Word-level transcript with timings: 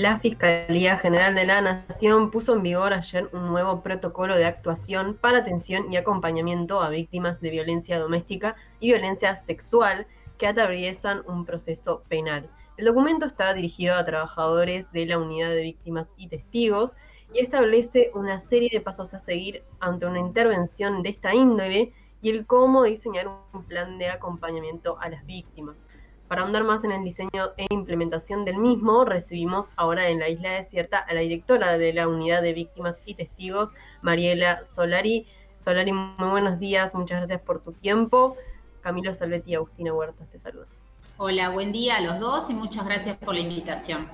La 0.00 0.18
Fiscalía 0.18 0.96
General 0.96 1.34
de 1.34 1.44
la 1.44 1.60
Nación 1.60 2.30
puso 2.30 2.54
en 2.54 2.62
vigor 2.62 2.94
ayer 2.94 3.28
un 3.34 3.48
nuevo 3.48 3.82
protocolo 3.82 4.34
de 4.34 4.46
actuación 4.46 5.12
para 5.12 5.40
atención 5.40 5.92
y 5.92 5.98
acompañamiento 5.98 6.80
a 6.80 6.88
víctimas 6.88 7.42
de 7.42 7.50
violencia 7.50 7.98
doméstica 7.98 8.56
y 8.80 8.86
violencia 8.86 9.36
sexual 9.36 10.06
que 10.38 10.46
atraviesan 10.46 11.22
un 11.28 11.44
proceso 11.44 12.02
penal. 12.08 12.48
El 12.78 12.86
documento 12.86 13.26
está 13.26 13.52
dirigido 13.52 13.94
a 13.94 14.06
trabajadores 14.06 14.90
de 14.90 15.04
la 15.04 15.18
Unidad 15.18 15.50
de 15.50 15.60
Víctimas 15.60 16.14
y 16.16 16.28
Testigos 16.28 16.96
y 17.34 17.40
establece 17.40 18.10
una 18.14 18.40
serie 18.40 18.70
de 18.72 18.80
pasos 18.80 19.12
a 19.12 19.18
seguir 19.18 19.64
ante 19.80 20.06
una 20.06 20.20
intervención 20.20 21.02
de 21.02 21.10
esta 21.10 21.34
índole 21.34 21.92
y 22.22 22.30
el 22.30 22.46
cómo 22.46 22.84
diseñar 22.84 23.28
un 23.52 23.64
plan 23.64 23.98
de 23.98 24.08
acompañamiento 24.08 24.98
a 24.98 25.10
las 25.10 25.26
víctimas. 25.26 25.86
Para 26.30 26.42
ahondar 26.42 26.62
más 26.62 26.84
en 26.84 26.92
el 26.92 27.02
diseño 27.02 27.50
e 27.56 27.66
implementación 27.70 28.44
del 28.44 28.56
mismo, 28.56 29.04
recibimos 29.04 29.70
ahora 29.74 30.10
en 30.10 30.20
la 30.20 30.28
isla 30.28 30.52
desierta 30.52 30.98
a 30.98 31.12
la 31.12 31.22
directora 31.22 31.76
de 31.76 31.92
la 31.92 32.06
Unidad 32.06 32.40
de 32.40 32.52
Víctimas 32.52 33.02
y 33.04 33.14
Testigos, 33.14 33.74
Mariela 34.00 34.62
Solari. 34.62 35.26
Solari, 35.56 35.90
muy 35.90 36.30
buenos 36.30 36.60
días, 36.60 36.94
muchas 36.94 37.18
gracias 37.18 37.40
por 37.40 37.64
tu 37.64 37.72
tiempo. 37.72 38.36
Camilo 38.80 39.12
Salvetti 39.12 39.50
y 39.50 39.54
Agustina 39.56 39.92
Huertas 39.92 40.28
te 40.30 40.38
saludan. 40.38 40.68
Hola, 41.16 41.50
buen 41.50 41.72
día 41.72 41.96
a 41.96 42.00
los 42.00 42.20
dos 42.20 42.48
y 42.48 42.54
muchas 42.54 42.84
gracias 42.84 43.16
por 43.16 43.34
la 43.34 43.40
invitación. 43.40 44.06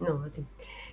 No, 0.00 0.24
a 0.24 0.30
ti. 0.30 0.44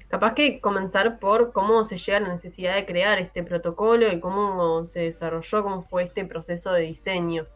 Capaz 0.09 0.35
que 0.35 0.61
comenzar 0.61 1.17
por 1.17 1.53
cómo 1.53 1.83
se 1.85 1.97
llega 1.97 2.19
a 2.19 2.21
la 2.21 2.29
necesidad 2.29 2.75
de 2.75 2.85
crear 2.85 3.17
este 3.17 3.41
protocolo 3.41 4.11
y 4.11 4.19
cómo 4.19 4.85
se 4.85 4.99
desarrolló, 4.99 5.63
cómo 5.63 5.81
fue 5.81 6.03
este 6.03 6.23
proceso 6.23 6.71
de 6.71 6.81
diseño. 6.81 7.47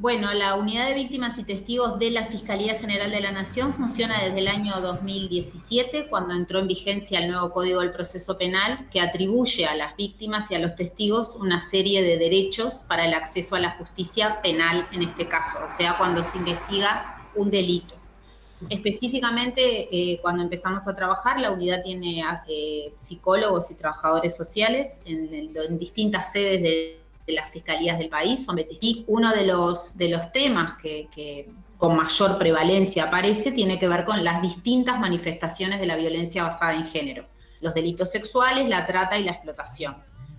Bueno, 0.00 0.34
la 0.34 0.56
Unidad 0.56 0.88
de 0.88 0.94
Víctimas 0.94 1.38
y 1.38 1.44
Testigos 1.44 2.00
de 2.00 2.10
la 2.10 2.24
Fiscalía 2.26 2.80
General 2.80 3.12
de 3.12 3.20
la 3.20 3.30
Nación 3.30 3.72
funciona 3.72 4.20
desde 4.24 4.40
el 4.40 4.48
año 4.48 4.80
2017, 4.80 6.08
cuando 6.08 6.34
entró 6.34 6.58
en 6.58 6.66
vigencia 6.66 7.20
el 7.20 7.30
nuevo 7.30 7.52
Código 7.52 7.80
del 7.80 7.92
Proceso 7.92 8.36
Penal, 8.36 8.88
que 8.90 9.00
atribuye 9.00 9.66
a 9.66 9.76
las 9.76 9.96
víctimas 9.96 10.50
y 10.50 10.56
a 10.56 10.58
los 10.58 10.74
testigos 10.74 11.36
una 11.36 11.60
serie 11.60 12.02
de 12.02 12.18
derechos 12.18 12.82
para 12.88 13.06
el 13.06 13.14
acceso 13.14 13.54
a 13.54 13.60
la 13.60 13.70
justicia 13.78 14.42
penal 14.42 14.88
en 14.90 15.04
este 15.04 15.28
caso, 15.28 15.58
o 15.64 15.70
sea, 15.70 15.96
cuando 15.96 16.24
se 16.24 16.38
investiga 16.38 17.30
un 17.36 17.52
delito. 17.52 17.94
Específicamente, 18.68 19.88
eh, 19.92 20.18
cuando 20.22 20.42
empezamos 20.42 20.88
a 20.88 20.96
trabajar, 20.96 21.38
la 21.38 21.52
unidad 21.52 21.82
tiene 21.84 22.24
eh, 22.48 22.92
psicólogos 22.96 23.70
y 23.70 23.76
trabajadores 23.76 24.36
sociales 24.36 24.98
en, 25.04 25.54
en 25.56 25.78
distintas 25.78 26.32
sedes 26.32 26.62
de 26.62 27.03
de 27.26 27.32
las 27.32 27.50
fiscalías 27.50 27.98
del 27.98 28.08
país, 28.08 28.44
son 28.44 28.56
25. 28.56 29.04
Uno 29.08 29.32
de 29.32 29.46
los, 29.46 29.96
de 29.96 30.08
los 30.08 30.30
temas 30.32 30.74
que, 30.80 31.48
con 31.78 31.96
mayor 31.96 32.38
prevalencia 32.38 33.04
aparece 33.04 33.52
tiene 33.52 33.78
que 33.78 33.88
ver 33.88 34.04
con 34.04 34.22
las 34.24 34.40
distintas 34.40 34.98
manifestaciones 34.98 35.80
de 35.80 35.86
la 35.86 35.96
violencia 35.96 36.44
basada 36.44 36.74
en 36.74 36.84
género, 36.84 37.26
los 37.60 37.74
delitos 37.74 38.10
sexuales, 38.10 38.68
la 38.68 38.86
trata 38.86 39.18
y 39.18 39.24
la 39.24 39.32
explotación. 39.32 39.96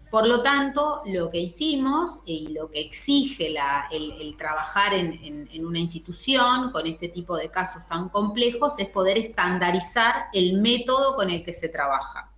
Por 0.09 0.27
lo 0.27 0.41
tanto, 0.41 1.01
lo 1.07 1.29
que 1.29 1.39
hicimos 1.39 2.21
y 2.25 2.47
lo 2.53 2.69
que 2.69 2.79
exige 2.79 3.53
el, 3.91 4.37
trabajar 4.37 4.93
en, 4.93 5.49
en, 5.51 5.65
una 5.65 5.79
institución 5.79 6.71
con 6.71 6.87
este 6.87 7.09
tipo 7.09 7.35
de 7.35 7.49
casos 7.49 7.85
tan 7.85 8.07
complejos 8.09 8.79
es 8.79 8.87
poder 8.87 9.17
estandarizar 9.17 10.27
el 10.31 10.61
método 10.61 11.15
con 11.15 11.29
el 11.29 11.43
que 11.43 11.53
se 11.53 11.67
trabaja. 11.67 12.31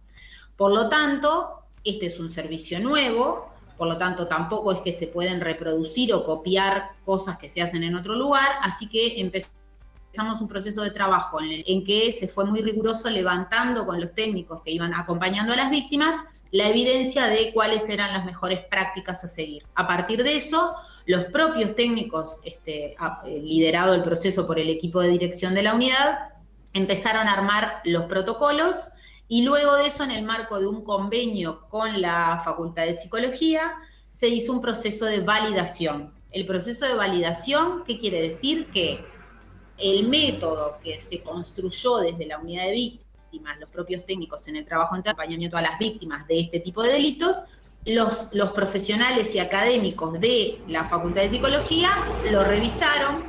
Por 0.56 0.74
lo 0.74 0.90
tanto, 0.90 1.66
este 1.84 2.08
es 2.08 2.20
un 2.20 2.30
servicio 2.30 2.80
nuevo, 2.80 3.57
por 3.78 3.88
lo 3.88 3.98
tanto 3.98 4.28
tampoco 4.28 4.72
es 4.72 4.80
que 4.80 4.92
se 4.92 5.08
pueden 5.08 5.42
reproducir 5.42 6.14
o 6.14 6.24
copiar 6.24 6.92
cosas 7.06 7.38
que 7.38 7.50
se 7.50 7.62
hacen 7.62 7.84
en 7.84 7.96
otro 7.96 8.16
lugar, 8.16 8.52
así 8.62 8.88
que 8.88 9.22
empezamos 9.22 10.42
un 10.42 10.48
proceso 10.48 10.82
de 10.82 10.90
trabajo 10.92 11.40
en, 11.40 11.64
el, 11.66 11.84
que 11.86 12.12
se 12.12 12.28
fue 12.28 12.46
muy 12.46 12.62
riguroso 12.62 13.10
levantando 13.10 13.86
con 13.86 14.02
los 14.02 14.14
técnicos 14.14 14.62
que 14.64 14.72
iban 14.72 14.94
acompañando 14.94 15.54
a 15.54 15.56
las 15.56 15.70
víctimas 15.70 16.16
la 16.52 16.70
evidencia 16.70 17.26
de 17.26 17.52
cuáles 17.54 17.88
eran 17.88 18.14
las 18.14 18.26
mejores 18.26 18.66
prácticas 18.70 19.24
a 19.24 19.28
seguir. 19.28 19.64
A 19.76 19.86
partir 19.86 20.24
de 20.24 20.36
eso, 20.36 20.74
los 21.06 21.26
propios 21.26 21.76
técnicos, 21.76 22.40
este, 22.44 22.94
eh, 22.94 23.42
liderado 23.44 23.94
el 23.94 24.02
proceso 24.02 24.48
por 24.48 24.60
el 24.60 24.70
equipo 24.70 25.02
de 25.02 25.10
dirección 25.10 25.54
de 25.54 25.64
la 25.64 25.76
unidad, 25.76 26.30
empezaron 26.74 27.28
a 27.28 27.34
armar 27.34 27.82
los 27.84 28.06
protocolos 28.06 28.88
y 29.30 29.44
luego 29.44 29.76
de 29.76 29.88
eso, 29.88 30.04
en 30.04 30.12
el 30.12 30.24
marco 30.24 30.60
de 30.60 30.68
un 30.68 30.84
convenio 30.84 31.68
con 31.70 32.02
la 32.02 32.42
Facultad 32.46 32.86
de 32.86 32.94
Psicología, 32.94 33.74
se 34.10 34.30
hizo 34.30 34.54
un 34.54 34.62
proceso 34.62 35.06
de 35.06 35.20
validación. 35.20 36.14
El 36.32 36.46
proceso 36.46 36.86
de 36.86 36.94
validación, 36.94 37.84
¿qué 37.86 38.00
quiere 38.00 38.22
decir? 38.22 38.68
Que 38.72 39.06
el 39.78 40.08
método 40.08 40.80
que 40.82 41.00
se 41.00 41.22
construyó 41.22 41.98
desde 41.98 42.26
la 42.26 42.40
unidad 42.40 42.66
de 42.66 42.72
víctimas, 42.72 43.60
los 43.60 43.70
propios 43.70 44.06
técnicos 44.06 44.48
en 44.48 44.56
el 44.56 44.66
trabajo 44.66 44.96
de 44.96 45.02
acompañamiento 45.02 45.58
a 45.58 45.62
las 45.62 45.78
víctimas 45.78 46.26
de 46.28 46.40
este 46.40 46.62
tipo 46.62 46.82
de 46.82 46.94
delitos, 46.94 47.42
los, 47.86 48.30
los 48.34 48.52
profesionales 48.52 49.36
y 49.36 49.40
académicos 49.40 50.20
de 50.20 50.62
la 50.68 50.86
Facultad 50.86 51.22
de 51.22 51.30
Psicología 51.30 51.90
lo 52.32 52.44
revisaron, 52.44 53.24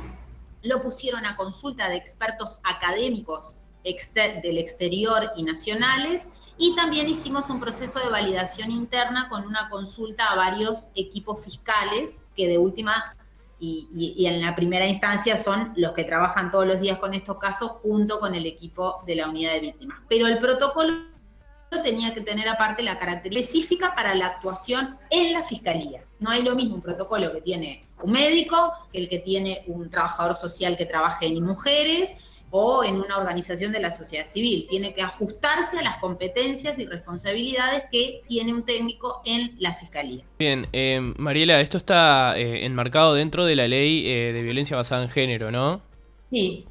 lo 0.63 0.81
pusieron 0.81 1.25
a 1.25 1.35
consulta 1.35 1.89
de 1.89 1.97
expertos 1.97 2.59
académicos 2.63 3.55
del 3.83 4.57
exterior 4.57 5.31
y 5.35 5.43
nacionales. 5.43 6.29
Y 6.57 6.75
también 6.75 7.07
hicimos 7.07 7.49
un 7.49 7.59
proceso 7.59 7.99
de 7.99 8.09
validación 8.09 8.69
interna 8.69 9.29
con 9.29 9.45
una 9.45 9.69
consulta 9.69 10.25
a 10.25 10.35
varios 10.35 10.89
equipos 10.95 11.43
fiscales 11.43 12.27
que 12.35 12.47
de 12.47 12.57
última 12.57 13.15
y, 13.59 14.25
en 14.25 14.41
la 14.41 14.55
primera 14.55 14.87
instancia 14.87 15.35
son 15.35 15.73
los 15.75 15.91
que 15.91 16.03
trabajan 16.03 16.49
todos 16.51 16.65
los 16.65 16.79
días 16.79 16.97
con 16.97 17.13
estos 17.13 17.37
casos 17.37 17.71
junto 17.83 18.19
con 18.19 18.35
el 18.35 18.45
equipo 18.45 19.03
de 19.05 19.15
la 19.15 19.29
unidad 19.29 19.53
de 19.53 19.59
víctimas. 19.61 19.99
Pero 20.07 20.27
el 20.27 20.37
protocolo 20.37 20.93
tenía 21.83 22.13
que 22.13 22.21
tener 22.21 22.47
aparte 22.47 22.81
la 22.81 22.97
característica 22.97 23.39
específica 23.39 23.95
para 23.95 24.15
la 24.15 24.27
actuación 24.27 24.97
en 25.09 25.33
la 25.33 25.43
fiscalía. 25.43 26.03
No 26.19 26.31
hay 26.31 26.41
lo 26.41 26.55
mismo 26.55 26.75
un 26.75 26.81
protocolo 26.81 27.31
que 27.31 27.41
tiene 27.41 27.85
un 28.01 28.11
médico 28.11 28.73
que 28.91 28.99
el 28.99 29.09
que 29.09 29.19
tiene 29.19 29.63
un 29.67 29.89
trabajador 29.89 30.33
social 30.33 30.77
que 30.77 30.85
trabaje 30.85 31.27
en 31.27 31.43
mujeres 31.43 32.15
o 32.51 32.83
en 32.83 32.95
una 32.95 33.17
organización 33.17 33.71
de 33.71 33.79
la 33.79 33.91
sociedad 33.91 34.25
civil. 34.25 34.65
Tiene 34.69 34.93
que 34.93 35.01
ajustarse 35.01 35.79
a 35.79 35.81
las 35.81 35.97
competencias 35.97 36.79
y 36.79 36.85
responsabilidades 36.85 37.83
que 37.91 38.21
tiene 38.27 38.53
un 38.53 38.63
técnico 38.63 39.21
en 39.25 39.55
la 39.59 39.73
fiscalía. 39.73 40.23
Bien, 40.39 40.67
eh, 40.73 40.99
Mariela, 41.17 41.61
esto 41.61 41.77
está 41.77 42.37
eh, 42.37 42.65
enmarcado 42.65 43.13
dentro 43.13 43.45
de 43.45 43.55
la 43.55 43.67
ley 43.67 44.07
eh, 44.07 44.31
de 44.33 44.41
violencia 44.41 44.75
basada 44.75 45.03
en 45.03 45.09
género, 45.09 45.51
¿no? 45.51 45.81
Sí. 46.29 46.65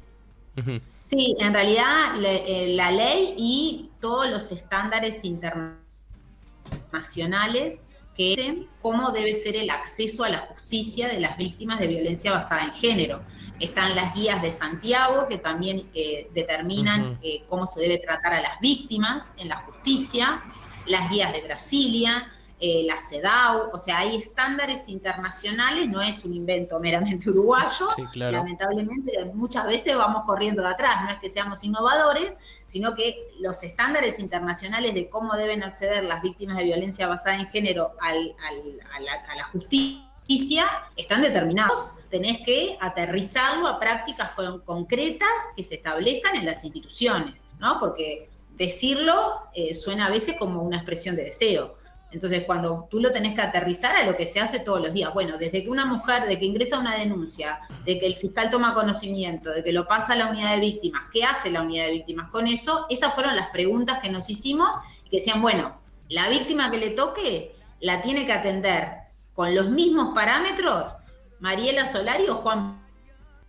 Sí, 1.01 1.37
en 1.39 1.53
realidad 1.53 2.15
la 2.17 2.91
ley 2.91 3.33
y 3.37 3.91
todos 4.01 4.29
los 4.29 4.51
estándares 4.51 5.23
internacionales 5.23 7.81
que 8.19 8.35
dicen 8.35 8.67
cómo 8.81 9.11
debe 9.11 9.33
ser 9.33 9.55
el 9.55 9.69
acceso 9.69 10.25
a 10.25 10.29
la 10.29 10.39
justicia 10.39 11.07
de 11.07 11.21
las 11.21 11.37
víctimas 11.37 11.79
de 11.79 11.87
violencia 11.87 12.33
basada 12.33 12.65
en 12.65 12.73
género. 12.73 13.23
Están 13.61 13.95
las 13.95 14.13
guías 14.13 14.41
de 14.41 14.51
Santiago 14.51 15.25
que 15.29 15.37
también 15.37 15.89
eh, 15.93 16.29
determinan 16.33 17.17
eh, 17.23 17.45
cómo 17.47 17.65
se 17.65 17.79
debe 17.79 17.97
tratar 17.97 18.33
a 18.33 18.41
las 18.41 18.59
víctimas 18.59 19.31
en 19.37 19.47
la 19.47 19.61
justicia, 19.61 20.43
las 20.85 21.09
guías 21.09 21.31
de 21.31 21.43
Brasilia, 21.43 22.29
eh, 22.61 22.83
la 22.85 22.99
CEDAW, 22.99 23.69
o 23.71 23.79
sea, 23.79 23.99
hay 23.99 24.17
estándares 24.17 24.89
internacionales, 24.89 25.87
no 25.87 26.01
es 26.01 26.25
un 26.25 26.33
invento 26.33 26.77
meramente 26.77 27.29
uruguayo, 27.29 27.87
lamentablemente 28.15 29.13
muchas 29.33 29.65
veces 29.65 29.95
vamos 29.95 30.23
corriendo 30.25 30.61
de 30.61 30.67
atrás, 30.67 31.05
no 31.05 31.09
es 31.09 31.19
que 31.19 31.29
seamos 31.29 31.63
innovadores, 31.63 32.33
sino 32.65 32.95
que 32.95 33.29
los 33.39 33.63
estándares 33.63 34.19
internacionales 34.19 34.93
de 34.93 35.09
cómo 35.09 35.37
deben 35.37 35.63
acceder 35.63 36.03
las 36.03 36.21
víctimas 36.21 36.57
de 36.57 36.65
violencia 36.65 37.07
basada 37.07 37.37
en 37.37 37.47
género 37.47 37.93
a, 38.01 38.11
la, 38.13 39.43
justicia 39.53 40.65
están 40.97 41.21
determinados. 41.21 41.93
Tenés 42.09 42.39
que 42.45 42.77
aterrizarlo 42.81 43.67
a 43.67 43.79
prácticas 43.79 44.31
concretas 44.65 45.29
que 45.55 45.63
se 45.63 45.75
establezcan 45.75 46.35
en 46.35 46.45
las 46.45 46.65
instituciones, 46.65 47.47
¿no? 47.57 47.79
Porque 47.79 48.29
decirlo 48.57 49.43
eh, 49.55 49.73
suena 49.73 50.07
a 50.07 50.09
veces 50.09 50.35
como 50.37 50.61
una 50.61 50.75
expresión 50.75 51.15
de 51.15 51.23
deseo 51.23 51.78
entonces, 52.11 52.43
cuando 52.45 52.87
tú 52.89 52.99
lo 52.99 53.11
tenés 53.11 53.35
que 53.35 53.41
aterrizar 53.41 53.95
a 53.95 54.03
lo 54.03 54.17
que 54.17 54.25
se 54.25 54.39
hace 54.39 54.59
todos 54.59 54.81
los 54.81 54.93
días, 54.93 55.13
bueno, 55.13 55.37
desde 55.37 55.63
que 55.63 55.69
una 55.69 55.85
mujer, 55.85 56.27
de 56.27 56.39
que 56.39 56.45
ingresa 56.45 56.79
una 56.79 56.97
denuncia, 56.97 57.59
de 57.85 57.99
que 57.99 58.07
el 58.07 58.15
fiscal 58.15 58.49
toma 58.49 58.73
conocimiento, 58.73 59.51
de 59.51 59.63
que 59.63 59.71
lo 59.71 59.87
pasa 59.87 60.13
a 60.13 60.15
la 60.15 60.27
unidad 60.27 60.55
de 60.55 60.61
víctimas, 60.61 61.03
¿qué 61.13 61.23
hace 61.23 61.51
la 61.51 61.61
unidad 61.61 61.85
de 61.85 61.91
víctimas 61.91 62.31
con 62.31 62.47
eso? 62.47 62.87
Esas 62.89 63.13
fueron 63.13 63.35
las 63.35 63.49
preguntas 63.49 63.99
que 63.99 64.09
nos 64.09 64.29
hicimos 64.29 64.75
y 65.05 65.09
que 65.09 65.17
decían, 65.17 65.41
bueno, 65.41 65.79
la 66.07 66.29
víctima 66.29 66.71
que 66.71 66.77
le 66.77 66.89
toque 66.89 67.55
la 67.79 68.01
tiene 68.01 68.25
que 68.25 68.33
atender 68.33 68.87
con 69.35 69.53
los 69.53 69.69
mismos 69.69 70.15
parámetros 70.15 70.95
Mariela 71.39 71.85
Solari 71.85 72.27
o 72.27 72.35
Juan 72.35 72.81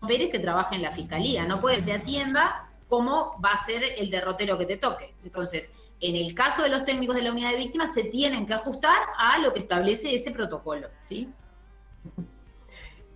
Pérez 0.07 0.31
que 0.31 0.39
trabaja 0.39 0.75
en 0.75 0.83
la 0.83 0.93
fiscalía. 0.93 1.45
No 1.45 1.61
puede 1.61 1.77
que 1.77 1.83
te 1.83 1.93
atienda 1.95 2.71
cómo 2.89 3.41
va 3.43 3.53
a 3.53 3.65
ser 3.65 3.83
el 3.97 4.11
derrotero 4.11 4.59
que 4.59 4.67
te 4.67 4.77
toque. 4.77 5.15
Entonces, 5.25 5.73
en 6.01 6.17
el 6.17 6.35
caso 6.35 6.63
de 6.63 6.71
los 6.71 6.85
técnicos 6.85 7.17
de 7.17 7.23
la 7.23 7.33
unidad 7.33 7.51
de 7.51 7.59
víctimas, 7.59 7.93
se 7.93 8.05
tienen 8.05 8.47
que 8.47 8.55
ajustar 8.55 8.99
a 9.19 9.39
lo 9.39 9.53
que 9.53 9.61
establece 9.61 10.15
ese 10.15 10.31
protocolo, 10.31 10.89
¿sí? 11.03 11.29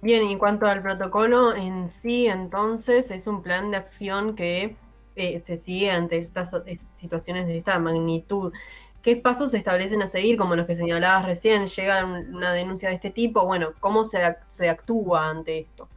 Bien, 0.02 0.26
y 0.28 0.32
en 0.32 0.38
cuanto 0.38 0.66
al 0.66 0.82
protocolo 0.82 1.54
en 1.54 1.90
sí, 1.90 2.26
entonces 2.26 3.10
es 3.10 3.26
un 3.26 3.42
plan 3.42 3.70
de 3.70 3.78
acción 3.78 4.36
que 4.36 4.76
eh, 5.16 5.38
se 5.38 5.56
sigue 5.56 5.90
ante 5.92 6.18
estas 6.18 6.52
situaciones 6.94 7.46
de 7.46 7.56
esta 7.56 7.78
magnitud? 7.78 8.52
¿Qué 9.00 9.16
pasos 9.16 9.52
se 9.52 9.58
establecen 9.58 10.02
a 10.02 10.06
seguir, 10.08 10.36
como 10.36 10.56
los 10.56 10.66
que 10.66 10.74
señalabas 10.74 11.26
recién? 11.26 11.68
¿Llega 11.68 12.04
una 12.04 12.52
denuncia 12.52 12.88
de 12.88 12.96
este 12.96 13.10
tipo? 13.10 13.46
Bueno, 13.46 13.74
¿cómo 13.78 14.04
se, 14.04 14.18
se 14.48 14.68
actúa 14.68 15.28
ante 15.28 15.60
esto? 15.60 15.88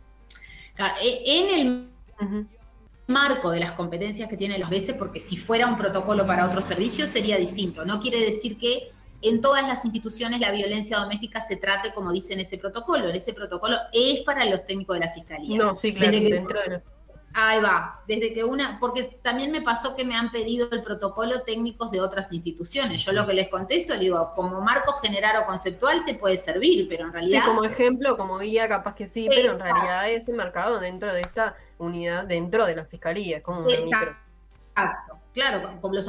E, 1.01 1.23
en 1.25 1.89
el 2.19 2.47
marco 3.07 3.51
de 3.51 3.59
las 3.59 3.71
competencias 3.71 4.29
que 4.29 4.37
tiene 4.37 4.59
las 4.59 4.69
veces, 4.69 4.95
porque 4.95 5.19
si 5.19 5.37
fuera 5.37 5.67
un 5.67 5.77
protocolo 5.77 6.27
para 6.27 6.45
otro 6.45 6.61
servicio 6.61 7.07
sería 7.07 7.37
distinto. 7.37 7.85
No 7.85 7.99
quiere 7.99 8.19
decir 8.19 8.57
que 8.57 8.91
en 9.21 9.41
todas 9.41 9.67
las 9.67 9.83
instituciones 9.85 10.39
la 10.39 10.51
violencia 10.51 10.99
doméstica 10.99 11.41
se 11.41 11.55
trate 11.55 11.93
como 11.93 12.11
dice 12.11 12.33
en 12.33 12.41
ese 12.41 12.57
protocolo. 12.57 13.07
En 13.07 13.15
ese 13.15 13.33
protocolo 13.33 13.77
es 13.93 14.19
para 14.21 14.45
los 14.45 14.65
técnicos 14.65 14.95
de 14.95 15.05
la 15.05 15.09
fiscalía. 15.09 15.57
No, 15.57 15.73
sí, 15.73 15.93
claro, 15.93 16.11
de 16.11 16.81
Ahí 17.39 17.61
va, 17.61 18.01
desde 18.07 18.33
que 18.33 18.43
una, 18.43 18.79
porque 18.79 19.19
también 19.21 19.51
me 19.51 19.61
pasó 19.61 19.95
que 19.95 20.03
me 20.03 20.15
han 20.15 20.31
pedido 20.31 20.69
el 20.71 20.81
protocolo 20.81 21.43
técnicos 21.43 21.91
de 21.91 22.01
otras 22.01 22.33
instituciones. 22.33 23.05
Yo 23.05 23.11
lo 23.11 23.27
que 23.27 23.33
les 23.35 23.47
contesto, 23.49 23.95
digo, 23.95 24.33
como 24.35 24.59
marco 24.61 24.93
general 24.93 25.43
o 25.43 25.45
conceptual 25.45 26.03
te 26.03 26.15
puede 26.15 26.35
servir, 26.37 26.87
pero 26.89 27.05
en 27.05 27.13
realidad... 27.13 27.41
Sí, 27.41 27.47
como 27.47 27.63
ejemplo, 27.63 28.17
como 28.17 28.39
guía, 28.39 28.67
capaz 28.67 28.95
que 28.95 29.05
sí, 29.05 29.27
pero 29.29 29.53
en 29.53 29.59
realidad 29.59 30.09
es 30.09 30.27
enmarcado 30.27 30.79
dentro 30.79 31.13
de 31.13 31.21
esta 31.21 31.55
unidad, 31.79 32.25
dentro 32.25 32.65
de 32.65 32.75
la 32.75 32.85
fiscalía. 32.85 33.41
Como 33.41 33.69
Exacto, 33.69 35.19
claro, 35.33 35.79
como 35.81 35.93
los, 35.93 36.07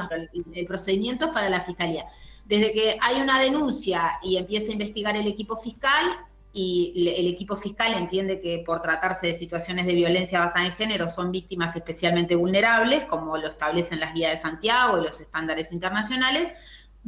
el 0.52 0.66
procedimiento 0.66 1.26
es 1.26 1.32
para 1.32 1.48
la 1.48 1.60
fiscalía. 1.60 2.06
Desde 2.44 2.72
que 2.72 2.98
hay 3.00 3.20
una 3.20 3.40
denuncia 3.40 4.18
y 4.22 4.36
empieza 4.36 4.70
a 4.70 4.72
investigar 4.72 5.16
el 5.16 5.26
equipo 5.26 5.56
fiscal, 5.56 6.04
y 6.52 7.14
el 7.16 7.28
equipo 7.28 7.56
fiscal 7.56 7.94
entiende 7.94 8.40
que 8.40 8.62
por 8.64 8.80
tratarse 8.82 9.28
de 9.28 9.34
situaciones 9.34 9.86
de 9.86 9.94
violencia 9.94 10.40
basada 10.40 10.66
en 10.66 10.72
género 10.72 11.08
son 11.08 11.30
víctimas 11.30 11.76
especialmente 11.76 12.34
vulnerables, 12.34 13.04
como 13.04 13.36
lo 13.36 13.48
establecen 13.48 14.00
las 14.00 14.14
guías 14.14 14.32
de 14.32 14.36
Santiago 14.38 14.98
y 14.98 15.02
los 15.02 15.20
estándares 15.20 15.72
internacionales, 15.72 16.48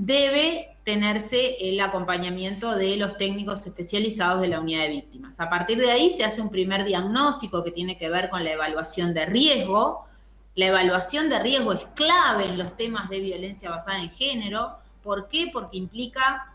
debe 0.00 0.78
tenerse 0.82 1.56
el 1.60 1.78
acompañamiento 1.78 2.74
de 2.74 2.96
los 2.96 3.18
técnicos 3.18 3.66
especializados 3.66 4.40
de 4.40 4.48
la 4.48 4.58
unidad 4.58 4.84
de 4.84 4.88
víctimas. 4.88 5.38
A 5.40 5.50
partir 5.50 5.76
de 5.76 5.90
ahí 5.90 6.08
se 6.08 6.24
hace 6.24 6.40
un 6.40 6.48
primer 6.48 6.86
diagnóstico 6.86 7.62
que 7.62 7.70
tiene 7.70 7.98
que 7.98 8.08
ver 8.08 8.30
con 8.30 8.42
la 8.42 8.52
evaluación 8.52 9.12
de 9.12 9.26
riesgo. 9.26 10.06
La 10.54 10.68
evaluación 10.68 11.28
de 11.28 11.38
riesgo 11.40 11.74
es 11.74 11.84
clave 11.94 12.46
en 12.46 12.56
los 12.56 12.76
temas 12.76 13.10
de 13.10 13.20
violencia 13.20 13.68
basada 13.68 14.02
en 14.02 14.10
género. 14.10 14.78
¿Por 15.02 15.28
qué? 15.28 15.50
Porque 15.52 15.76
implica 15.76 16.46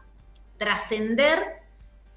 trascender 0.58 1.62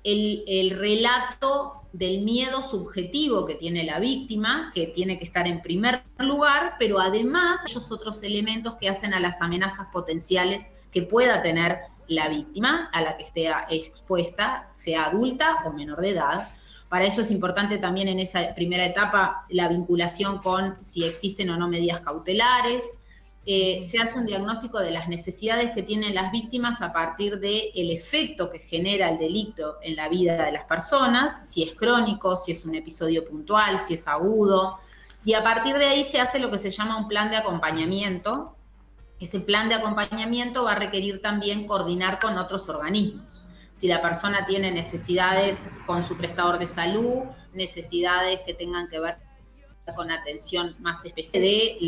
el, 0.05 0.71
relato 0.79 1.83
del 1.93 2.23
miedo 2.23 2.63
subjetivo 2.63 3.45
que 3.45 3.55
tiene 3.55 3.85
la 3.85 3.99
víctima, 3.99 4.73
que 4.75 4.87
tiene 4.87 5.19
que 5.19 5.27
estar 5.27 5.47
en 5.47 5.61
primer 5.61 6.05
lugar, 6.19 6.77
pero 6.79 6.99
además 6.99 7.61
hay 7.67 7.75
otros 7.91 8.23
elementos 8.23 8.77
que 8.81 8.89
hacen 8.89 9.13
a 9.13 9.21
las 9.21 9.43
amenazas 9.43 9.89
potenciales 9.93 10.71
que 10.99 11.07
pueda 11.07 11.43
tener 11.43 11.79
la 12.09 12.29
víctima 12.29 12.91
a 12.93 13.03
la 13.03 13.17
que 13.17 13.23
esté 13.23 13.49
expuesta, 13.71 14.69
sea 14.73 15.05
adulta 15.05 15.59
o 15.65 15.73
menor 15.73 16.01
de 16.01 16.11
edad. 16.11 16.49
Para 16.89 17.05
eso 17.05 17.21
es 17.21 17.31
importante 17.31 17.79
también 17.79 18.09
en 18.09 18.19
esa 18.19 18.55
primera 18.55 18.85
etapa 18.85 19.45
la 19.51 19.69
vinculación 19.69 20.39
con 20.39 20.77
si 20.83 21.05
existen 21.05 21.51
o 21.51 21.57
no 21.57 21.69
medidas 21.69 22.01
cautelares, 22.01 22.99
eh, 23.47 23.81
se 23.83 24.01
hace 24.01 24.19
un 24.19 24.27
diagnóstico 24.27 24.79
de 24.81 24.91
las 24.91 25.09
necesidades 25.09 25.71
que 25.71 25.83
tienen 25.83 26.15
las 26.15 26.33
víctimas 26.33 26.83
a 26.83 26.93
partir 26.93 27.39
del 27.39 27.63
el 27.75 27.91
efecto 27.91 28.51
que 28.51 28.59
genera 28.59 29.09
el 29.09 29.19
delito 29.19 29.77
en 29.83 29.95
la 29.95 30.09
vida 30.09 30.45
de 30.45 30.53
las 30.53 30.65
personas, 30.65 31.49
si 31.49 31.63
es 31.63 31.75
crónico, 31.75 32.37
si 32.37 32.53
es 32.53 32.65
un 32.65 32.75
episodio 32.75 33.25
puntual, 33.25 33.79
si 33.79 33.95
es 33.95 34.09
agudo, 34.09 34.81
y 35.25 35.35
a 35.35 35.43
partir 35.43 35.79
de 35.79 35.87
ahí 35.87 36.05
se 36.05 36.21
hace 36.21 36.39
lo 36.39 36.51
que 36.51 36.59
se 36.59 36.71
llama 36.71 36.97
un 36.97 37.07
plan 37.07 37.31
de 37.31 37.37
acompañamiento. 37.37 38.58
Ese 39.21 39.41
plan 39.41 39.69
de 39.69 39.75
acompañamiento 39.75 40.65
va 40.65 40.73
a 40.73 40.77
requerir 40.77 41.21
también 41.21 41.67
coordinar 41.67 42.21
con 42.21 42.39
otros 42.39 42.69
organismos. 42.69 43.45
Si 43.75 43.87
la 43.89 44.03
persona 44.03 44.45
tiene 44.45 44.71
necesidades 44.71 45.67
con 45.87 46.05
su 46.05 46.17
prestador 46.17 46.59
de 46.59 46.67
salud, 46.67 47.25
necesidades 47.53 48.41
que 48.45 48.55
tengan 48.55 48.89
que 48.89 49.01
ver 49.01 49.17
con 49.95 50.11
atención 50.11 50.77
más 50.81 51.05
especial 51.05 51.43
de 51.43 51.79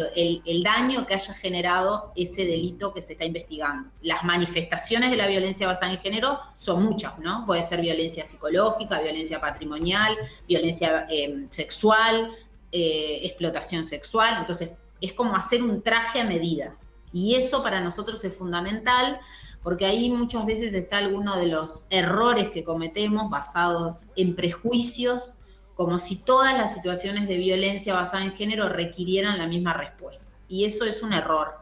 el, 0.45 0.63
daño 0.63 1.07
que 1.07 1.15
haya 1.15 1.35
generado 1.35 2.13
ese 2.17 2.45
delito 2.45 2.93
que 2.93 3.03
se 3.03 3.13
está 3.15 3.25
investigando. 3.25 3.91
Las 4.03 4.25
manifestaciones 4.25 5.11
de 5.11 5.17
la 5.17 5.27
violencia 5.27 5.67
basada 5.67 5.93
en 5.93 5.99
género 5.99 6.39
son 6.59 6.83
muchas, 6.83 7.19
¿no? 7.19 7.45
Puede 7.47 7.63
ser 7.63 7.81
violencia 7.81 8.25
psicológica, 8.25 9.01
violencia 9.01 9.41
patrimonial, 9.41 10.17
violencia 10.49 11.07
eh, 11.11 11.47
sexual, 11.51 12.31
eh, 12.73 13.21
explotación 13.25 13.85
sexual. 13.85 14.37
Entonces, 14.41 14.71
es 15.01 15.13
como 15.13 15.35
hacer 15.35 15.63
un 15.63 15.83
traje 15.83 16.21
a 16.21 16.25
medida. 16.25 16.77
Y 17.13 17.35
eso 17.35 17.63
para 17.63 17.81
nosotros 17.81 18.25
es 18.25 18.37
fundamental 18.37 19.21
porque 19.63 19.85
ahí 19.85 20.11
muchas 20.11 20.47
veces 20.47 20.75
está 20.75 20.99
alguno 20.99 21.37
de 21.37 21.47
los 21.47 21.87
errores 21.91 22.51
que 22.51 22.65
cometemos 22.65 23.31
basados 23.31 24.03
en 24.17 24.35
prejuicios 24.35 25.37
como 25.75 25.99
si 25.99 26.17
todas 26.17 26.57
las 26.57 26.75
situaciones 26.75 27.27
de 27.27 27.39
violencia 27.39 27.95
basada 27.95 28.23
en 28.23 28.33
género 28.33 28.69
requirieran 28.69 29.39
la 29.39 29.47
misma 29.47 29.73
respuesta. 29.73 30.23
Y 30.47 30.65
eso 30.65 30.85
es 30.85 31.03
un 31.03 31.13
error. 31.13 31.59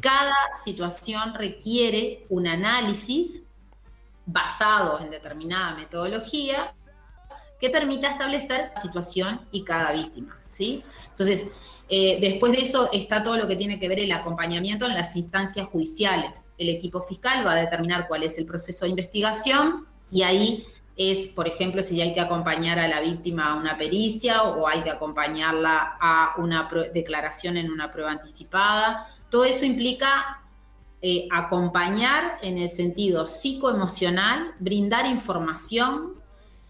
Cada 0.00 0.34
situación 0.62 1.34
requiere 1.34 2.24
un 2.30 2.46
análisis 2.46 3.42
basado 4.24 5.00
en 5.00 5.10
determinada 5.10 5.74
metodología 5.74 6.70
que 7.60 7.70
permita 7.70 8.10
establecer 8.10 8.72
la 8.74 8.80
situación 8.80 9.40
y 9.52 9.64
cada 9.64 9.92
víctima. 9.92 10.38
¿sí? 10.48 10.82
Entonces, 11.10 11.48
eh, 11.88 12.18
después 12.20 12.52
de 12.52 12.60
eso 12.60 12.90
está 12.92 13.22
todo 13.22 13.36
lo 13.36 13.46
que 13.46 13.56
tiene 13.56 13.78
que 13.78 13.88
ver 13.88 14.00
el 14.00 14.10
acompañamiento 14.12 14.86
en 14.86 14.94
las 14.94 15.14
instancias 15.14 15.68
judiciales. 15.68 16.46
El 16.58 16.68
equipo 16.68 17.00
fiscal 17.00 17.46
va 17.46 17.52
a 17.52 17.56
determinar 17.56 18.08
cuál 18.08 18.24
es 18.24 18.38
el 18.38 18.46
proceso 18.46 18.84
de 18.84 18.90
investigación 18.90 19.86
y 20.10 20.22
ahí 20.22 20.66
es, 20.96 21.28
por 21.28 21.46
ejemplo, 21.46 21.82
si 21.82 22.00
hay 22.00 22.14
que 22.14 22.20
acompañar 22.20 22.78
a 22.78 22.88
la 22.88 23.00
víctima 23.00 23.52
a 23.52 23.56
una 23.56 23.76
pericia 23.76 24.44
o 24.44 24.66
hay 24.66 24.82
que 24.82 24.90
acompañarla 24.90 25.96
a 26.00 26.34
una 26.38 26.68
declaración 26.92 27.56
en 27.56 27.70
una 27.70 27.92
prueba 27.92 28.10
anticipada. 28.10 29.06
Todo 29.30 29.44
eso 29.44 29.64
implica 29.64 30.42
eh, 31.02 31.28
acompañar 31.30 32.38
en 32.40 32.58
el 32.58 32.70
sentido 32.70 33.26
psicoemocional, 33.26 34.54
brindar 34.58 35.06
información. 35.06 36.14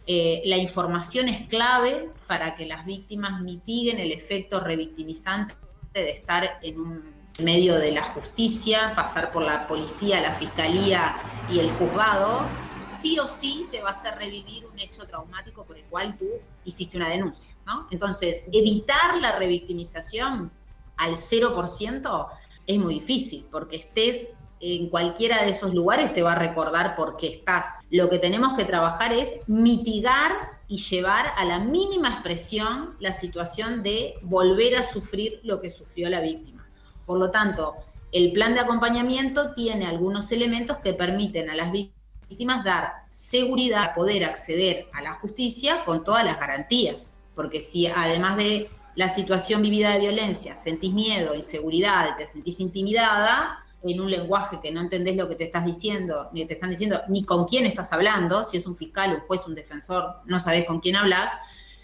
Eh, 0.07 0.43
la 0.45 0.57
información 0.57 1.29
es 1.29 1.47
clave 1.49 2.11
para 2.27 2.55
que 2.55 2.65
las 2.65 2.87
víctimas 2.87 3.41
mitiguen 3.41 3.99
el 3.99 4.13
efecto 4.13 4.61
revictimizante 4.61 5.55
de 5.93 6.11
estar 6.11 6.59
en 6.63 6.81
un 6.81 7.17
medio 7.43 7.77
de 7.77 7.93
la 7.93 8.05
justicia, 8.05 8.93
pasar 8.95 9.31
por 9.33 9.43
la 9.43 9.67
policía, 9.67 10.21
la 10.21 10.33
fiscalía 10.33 11.17
y 11.51 11.59
el 11.59 11.71
juzgado 11.71 12.47
sí 12.87 13.19
o 13.19 13.27
sí 13.27 13.67
te 13.71 13.83
va 13.83 13.89
a 13.89 13.93
hacer 13.93 14.15
revivir 14.17 14.65
un 14.67 14.79
hecho 14.79 15.07
traumático 15.07 15.65
por 15.65 15.77
el 15.77 15.85
cual 15.87 16.17
tú 16.17 16.27
hiciste 16.65 16.97
una 16.97 17.09
denuncia, 17.09 17.55
¿no? 17.67 17.89
Entonces, 17.91 18.45
evitar 18.53 19.19
la 19.21 19.33
revictimización 19.33 20.53
al 20.97 21.13
0% 21.17 22.29
es 22.67 22.79
muy 22.79 22.95
difícil, 22.95 23.47
porque 23.51 23.77
estés 23.77 24.35
en 24.61 24.89
cualquiera 24.89 25.45
de 25.45 25.51
esos 25.51 25.75
lugares 25.75 26.15
te 26.15 26.23
va 26.23 26.33
a 26.33 26.39
recordar 26.39 26.97
por 26.97 27.17
qué 27.17 27.29
estás. 27.29 27.81
Lo 27.91 28.09
que 28.09 28.19
tenemos 28.19 28.57
que 28.57 28.65
trabajar 28.65 29.13
es 29.13 29.37
mitigar 29.47 30.33
y 30.69 30.79
llevar 30.79 31.33
a 31.37 31.45
la 31.45 31.59
mínima 31.59 32.09
expresión 32.09 32.97
la 32.99 33.13
situación 33.13 33.83
de 33.83 34.15
volver 34.23 34.77
a 34.77 34.83
sufrir 34.83 35.41
lo 35.43 35.61
que 35.61 35.71
sufrió 35.71 36.09
la 36.09 36.21
víctima. 36.21 36.67
Por 37.05 37.19
lo 37.19 37.31
tanto, 37.31 37.75
el 38.13 38.33
plan 38.33 38.55
de 38.55 38.61
acompañamiento 38.61 39.55
tiene 39.55 39.87
algunos 39.87 40.33
elementos 40.33 40.79
que 40.79 40.95
permiten 40.95 41.51
a 41.51 41.55
las 41.55 41.71
víctimas 41.71 42.65
dar 42.65 43.05
seguridad 43.09 43.95
poder 43.95 44.25
acceder 44.25 44.87
a 44.93 45.03
la 45.03 45.15
justicia 45.15 45.85
con 45.85 46.03
todas 46.03 46.25
las 46.25 46.41
garantías. 46.41 47.17
Porque 47.35 47.61
si 47.61 47.87
además 47.87 48.37
de 48.39 48.71
la 48.95 49.11
situación 49.11 49.61
vivida 49.61 49.93
de 49.93 50.01
violencia 50.01 50.57
sentís 50.57 50.93
miedo, 50.93 51.35
inseguridad, 51.35 52.17
te 52.17 52.27
sentís 52.27 52.59
intimidada 52.61 53.66
en 53.93 54.01
un 54.01 54.11
lenguaje 54.11 54.59
que 54.63 54.71
no 54.71 54.81
entendés 54.81 55.17
lo 55.17 55.29
que 55.29 55.37
te 55.37 55.45
estás 55.45 55.65
diciendo, 55.65 56.29
ni 56.33 56.45
te 56.47 56.55
están 56.55 56.71
diciendo, 56.71 57.01
ni 57.09 57.25
con 57.25 57.47
quién 57.47 57.67
estás 57.67 57.93
hablando, 57.93 58.45
si 58.45 58.57
es 58.57 58.67
un 58.67 58.75
fiscal, 58.75 59.15
un 59.15 59.21
juez, 59.21 59.47
un 59.47 59.55
defensor, 59.55 60.17
no 60.25 60.41
sabés 60.41 60.67
con 60.67 60.81
quién 60.81 60.97
hablas, 60.97 61.31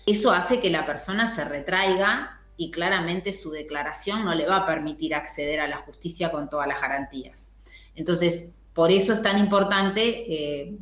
eso 0.07 0.33
hace 0.33 0.61
que 0.61 0.71
la 0.71 0.85
persona 0.85 1.27
se 1.27 1.45
retraiga 1.45 2.41
y 2.57 2.71
claramente 2.71 3.33
su 3.33 3.51
declaración 3.51 4.25
no 4.25 4.35
le 4.35 4.47
va 4.47 4.59
a 4.59 4.67
permitir 4.67 5.15
acceder 5.15 5.61
a 5.61 5.69
la 5.69 5.79
justicia 5.79 6.31
con 6.31 6.49
todas 6.49 6.67
las 6.69 6.81
garantías. 6.81 7.51
Entonces, 7.95 8.57
por 8.73 8.91
eso 8.91 9.13
es 9.13 9.23
tan 9.23 9.39
importante 9.39 10.25
eh, 10.33 10.77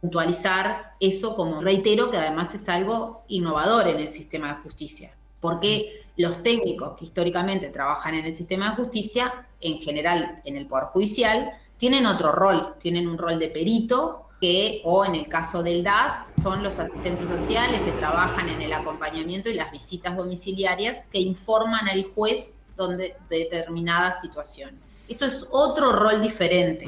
puntualizar 0.00 0.94
eso 1.00 1.36
como 1.36 1.60
reitero 1.60 2.10
que 2.10 2.16
además 2.16 2.54
es 2.54 2.68
algo 2.68 3.24
innovador 3.28 3.88
en 3.88 4.00
el 4.00 4.08
sistema 4.08 4.48
de 4.48 4.62
justicia, 4.62 5.16
porque 5.40 6.02
los 6.16 6.42
técnicos 6.42 6.96
que 6.98 7.04
históricamente 7.04 7.68
trabajan 7.68 8.14
en 8.14 8.24
el 8.24 8.34
sistema 8.34 8.70
de 8.70 8.76
justicia, 8.76 9.45
en 9.60 9.78
general 9.78 10.40
en 10.44 10.56
el 10.56 10.66
Poder 10.66 10.86
Judicial, 10.86 11.52
tienen 11.76 12.06
otro 12.06 12.32
rol, 12.32 12.74
tienen 12.78 13.06
un 13.08 13.18
rol 13.18 13.38
de 13.38 13.48
perito 13.48 14.28
que, 14.40 14.80
o 14.84 15.04
en 15.04 15.14
el 15.14 15.28
caso 15.28 15.62
del 15.62 15.82
DAS, 15.82 16.34
son 16.42 16.62
los 16.62 16.78
asistentes 16.78 17.28
sociales 17.28 17.80
que 17.80 17.92
trabajan 17.92 18.48
en 18.48 18.60
el 18.62 18.72
acompañamiento 18.72 19.48
y 19.48 19.54
las 19.54 19.72
visitas 19.72 20.16
domiciliarias 20.16 21.04
que 21.10 21.18
informan 21.18 21.88
al 21.88 22.04
juez 22.04 22.58
donde 22.76 23.16
determinadas 23.30 24.20
situaciones. 24.20 24.80
Esto 25.08 25.24
es 25.24 25.46
otro 25.52 25.92
rol 25.92 26.20
diferente. 26.20 26.86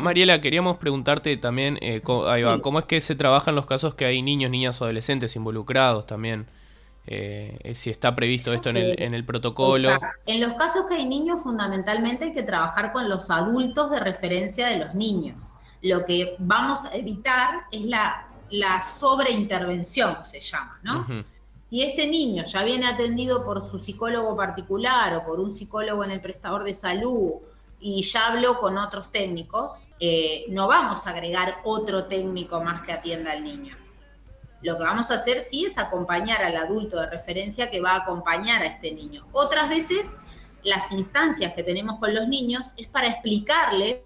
Mariela, 0.00 0.40
queríamos 0.40 0.78
preguntarte 0.78 1.36
también 1.36 1.78
eh, 1.82 2.00
cómo, 2.02 2.78
es 2.78 2.84
que 2.86 3.00
se 3.00 3.14
trabajan 3.14 3.54
los 3.54 3.66
casos 3.66 3.94
que 3.94 4.06
hay 4.06 4.22
niños, 4.22 4.50
niñas, 4.50 4.80
adolescentes 4.80 5.36
involucrados 5.36 6.06
también. 6.06 6.46
Eh, 7.06 7.72
si 7.74 7.90
está 7.90 8.14
previsto 8.14 8.52
esto 8.52 8.70
en 8.70 8.76
el, 8.76 9.02
en 9.02 9.14
el 9.14 9.24
protocolo. 9.24 9.90
En 10.26 10.40
los 10.40 10.52
casos 10.54 10.86
que 10.86 10.94
hay 10.94 11.06
niños, 11.06 11.42
fundamentalmente 11.42 12.26
hay 12.26 12.32
que 12.32 12.42
trabajar 12.42 12.92
con 12.92 13.08
los 13.08 13.30
adultos 13.30 13.90
de 13.90 14.00
referencia 14.00 14.68
de 14.68 14.78
los 14.78 14.94
niños. 14.94 15.54
Lo 15.82 16.04
que 16.04 16.36
vamos 16.38 16.84
a 16.84 16.94
evitar 16.94 17.62
es 17.72 17.86
la, 17.86 18.28
la 18.50 18.82
sobreintervención, 18.82 20.22
se 20.22 20.40
llama, 20.40 20.78
¿no? 20.82 21.06
Si 21.64 21.82
este 21.82 22.08
niño 22.08 22.42
ya 22.44 22.64
viene 22.64 22.88
atendido 22.88 23.44
por 23.44 23.62
su 23.62 23.78
psicólogo 23.78 24.36
particular 24.36 25.14
o 25.14 25.24
por 25.24 25.38
un 25.38 25.52
psicólogo 25.52 26.02
en 26.02 26.10
el 26.10 26.20
prestador 26.20 26.64
de 26.64 26.72
salud 26.72 27.34
y 27.80 28.02
ya 28.02 28.26
habló 28.26 28.58
con 28.58 28.76
otros 28.76 29.12
técnicos, 29.12 29.84
eh, 30.00 30.46
no 30.48 30.66
vamos 30.66 31.06
a 31.06 31.10
agregar 31.10 31.58
otro 31.64 32.04
técnico 32.04 32.60
más 32.60 32.82
que 32.82 32.92
atienda 32.92 33.32
al 33.32 33.44
niño. 33.44 33.76
Lo 34.62 34.76
que 34.76 34.84
vamos 34.84 35.10
a 35.10 35.14
hacer 35.14 35.40
sí 35.40 35.64
es 35.64 35.78
acompañar 35.78 36.42
al 36.42 36.56
adulto 36.56 37.00
de 37.00 37.08
referencia 37.08 37.70
que 37.70 37.80
va 37.80 37.92
a 37.92 37.96
acompañar 37.96 38.62
a 38.62 38.66
este 38.66 38.92
niño. 38.92 39.26
Otras 39.32 39.68
veces, 39.68 40.18
las 40.62 40.92
instancias 40.92 41.54
que 41.54 41.62
tenemos 41.62 41.98
con 41.98 42.14
los 42.14 42.28
niños 42.28 42.72
es 42.76 42.86
para 42.86 43.08
explicarles 43.08 44.00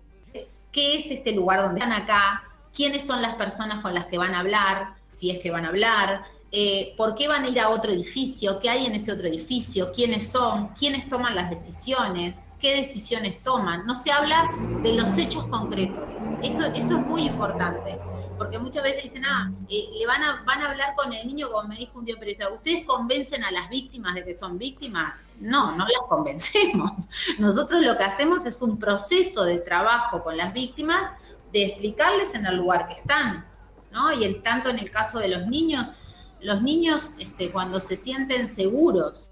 qué 0.71 0.97
es 0.97 1.11
este 1.11 1.33
lugar 1.33 1.63
donde 1.63 1.81
están 1.81 1.93
acá, 1.93 2.45
quiénes 2.75 3.07
son 3.07 3.23
las 3.23 3.35
personas 3.37 3.81
con 3.81 3.95
las 3.95 4.07
que 4.07 4.19
van 4.19 4.35
a 4.35 4.41
hablar, 4.41 4.95
si 5.09 5.31
es 5.31 5.39
que 5.41 5.51
van 5.51 5.65
a 5.65 5.69
hablar, 5.69 6.25
eh, 6.57 6.95
por 6.97 7.17
qué 7.17 7.27
van 7.27 7.45
a 7.45 7.49
ir 7.49 7.59
a 7.59 7.69
otro 7.69 7.91
edificio, 7.91 8.61
qué 8.61 8.71
hay 8.71 8.87
en 8.87 8.95
ese 8.95 9.11
otro 9.11 9.27
edificio, 9.27 9.93
quiénes 9.93 10.31
son, 10.31 10.69
quiénes 10.69 11.09
toman 11.09 11.35
las 11.35 11.51
decisiones, 11.51 12.51
qué 12.61 12.77
decisiones 12.77 13.43
toman. 13.43 13.87
No 13.87 13.97
se 13.97 14.13
habla 14.13 14.51
de 14.83 14.95
los 14.95 15.19
hechos 15.19 15.47
concretos. 15.47 16.19
Eso, 16.43 16.65
eso 16.67 16.99
es 16.99 17.07
muy 17.07 17.23
importante. 17.23 17.99
Porque 18.37 18.59
muchas 18.59 18.83
veces 18.83 19.05
dicen, 19.05 19.25
ah, 19.25 19.50
eh, 19.69 19.88
le 19.99 20.07
van 20.07 20.23
a, 20.23 20.43
van 20.45 20.61
a 20.62 20.71
hablar 20.71 20.95
con 20.97 21.12
el 21.12 21.26
niño, 21.26 21.50
como 21.50 21.69
me 21.69 21.76
dijo 21.76 21.99
un 21.99 22.05
día 22.05 22.17
periodista, 22.17 22.50
¿ustedes 22.50 22.85
convencen 22.85 23.45
a 23.45 23.50
las 23.50 23.69
víctimas 23.69 24.14
de 24.14 24.25
que 24.25 24.35
son 24.35 24.59
víctimas? 24.59 25.23
No, 25.41 25.73
no 25.76 25.85
las 25.87 26.03
convencemos. 26.09 27.09
Nosotros 27.38 27.85
lo 27.85 27.97
que 27.97 28.05
hacemos 28.05 28.45
es 28.47 28.61
un 28.62 28.79
proceso 28.79 29.45
de 29.45 29.59
trabajo 29.59 30.23
con 30.23 30.37
las 30.37 30.53
víctimas, 30.53 31.12
de 31.53 31.67
explicarles 31.67 32.35
en 32.35 32.47
el 32.47 32.57
lugar 32.57 32.88
que 32.88 32.95
están, 32.95 33.47
¿no? 33.93 34.12
Y 34.12 34.25
en, 34.25 34.43
tanto 34.43 34.69
en 34.71 34.79
el 34.81 34.91
caso 34.91 35.21
de 35.21 35.29
los 35.29 35.47
niños, 35.47 35.87
los 36.41 36.61
niños 36.62 37.14
este, 37.21 37.53
cuando 37.53 37.79
se 37.79 37.95
sienten 37.95 38.49
seguros 38.49 39.29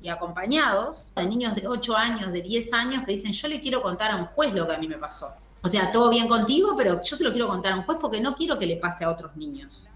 y 0.00 0.08
acompañados, 0.08 1.06
hay 1.16 1.26
niños 1.26 1.56
de 1.56 1.66
8 1.66 1.96
años, 1.96 2.32
de 2.32 2.42
10 2.42 2.72
años 2.72 3.04
que 3.04 3.12
dicen, 3.12 3.32
yo 3.32 3.48
le 3.48 3.60
quiero 3.60 3.82
contar 3.82 4.12
a 4.12 4.16
un 4.16 4.26
juez 4.26 4.54
lo 4.54 4.66
que 4.66 4.74
a 4.74 4.78
mí 4.78 4.86
me 4.86 4.98
pasó. 4.98 5.32
O 5.64 5.68
sea, 5.68 5.90
todo 5.90 6.10
bien 6.10 6.28
contigo, 6.28 6.74
pero 6.76 7.00
yo 7.02 7.16
se 7.16 7.24
lo 7.24 7.30
quiero 7.32 7.48
contar 7.48 7.72
a 7.72 7.76
un 7.76 7.84
juez 7.84 7.98
porque 7.98 8.20
no 8.20 8.34
quiero 8.34 8.58
que 8.58 8.66
le 8.66 8.76
pase 8.76 9.04
a 9.04 9.10
otros 9.10 9.34
niños. 9.34 9.88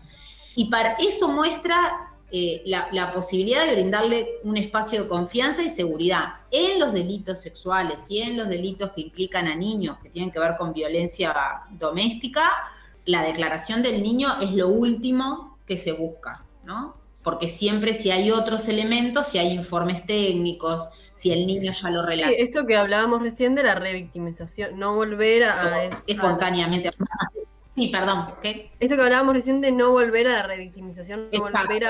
Y 0.55 0.71
para 0.71 0.95
eso 0.95 1.29
muestra 1.29 2.11
eh, 2.33 2.63
la, 2.65 2.89
la, 2.91 3.13
posibilidad 3.13 3.67
de 3.67 3.75
brindarle 3.75 4.41
un 4.45 4.57
espacio 4.57 5.03
de 5.03 5.09
confianza 5.09 5.63
y 5.63 5.69
seguridad 5.69 6.37
en 6.51 6.81
los 6.81 6.93
delitos 6.93 7.41
sexuales 7.41 8.11
y 8.11 8.23
en 8.23 8.39
los 8.39 8.49
delitos 8.49 8.93
que 8.93 9.03
implican 9.03 9.47
a 9.47 9.55
niños, 9.55 9.99
que 10.03 10.09
tienen 10.09 10.31
que 10.31 10.41
ver 10.41 10.57
con 10.57 10.73
violencia 10.73 11.35
doméstica. 11.71 12.51
La 13.05 13.23
declaración 13.23 13.83
del 13.83 14.03
niño 14.03 14.41
es 14.41 14.53
lo 14.53 14.69
último 14.69 15.59
que 15.67 15.77
se 15.77 15.93
busca. 15.93 16.45
¿no? 16.65 16.97
Porque 17.23 17.49
siempre 17.49 17.95
si 17.95 18.11
hay 18.11 18.31
otros 18.31 18.69
elementos, 18.69 19.27
si 19.27 19.39
hay 19.39 19.53
informes 19.53 20.07
técnicos, 20.07 20.89
si 21.19 21.33
el 21.33 21.49
niño 21.49 21.73
ya 21.73 21.91
lo 21.91 22.07
relata. 22.07 22.31
esto 22.31 22.65
que 22.65 22.77
hablábamos 22.77 23.21
recién 23.21 23.57
de 23.57 23.65
la 23.65 23.75
revictimización, 23.75 24.79
no 24.79 24.95
volver 24.95 25.43
a... 25.43 25.91
espontáneamente. 26.07 26.91
Sí, 27.75 27.89
perdón. 27.89 28.27
¿qué? 28.41 28.71
Esto 28.79 28.95
que 28.95 29.03
hablábamos 29.03 29.35
recién 29.35 29.61
de 29.61 29.73
no 29.73 29.91
volver 29.91 30.29
a 30.29 30.33
la 30.35 30.43
revictimización, 30.45 31.29
no 31.33 31.41
volver 31.41 31.87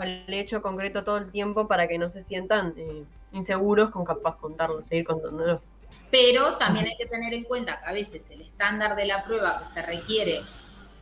al 0.00 0.24
hecho 0.34 0.60
concreto 0.60 1.04
todo 1.04 1.18
el 1.18 1.30
tiempo 1.30 1.68
para 1.68 1.86
que 1.86 1.98
no 1.98 2.10
se 2.10 2.20
sientan 2.20 2.74
eh, 2.76 3.04
inseguros 3.30 3.90
con 3.90 4.04
capaz 4.04 4.36
contarlo, 4.38 4.82
seguir 4.82 5.06
contándolo. 5.06 5.62
Pero 6.10 6.56
también 6.56 6.86
hay 6.86 6.96
que 6.96 7.06
tener 7.06 7.32
en 7.34 7.44
cuenta 7.44 7.78
que 7.78 7.86
a 7.86 7.92
veces 7.92 8.28
el 8.32 8.42
estándar 8.42 8.96
de 8.96 9.06
la 9.06 9.22
prueba 9.22 9.56
que 9.60 9.66
se 9.66 9.82
requiere 9.86 10.40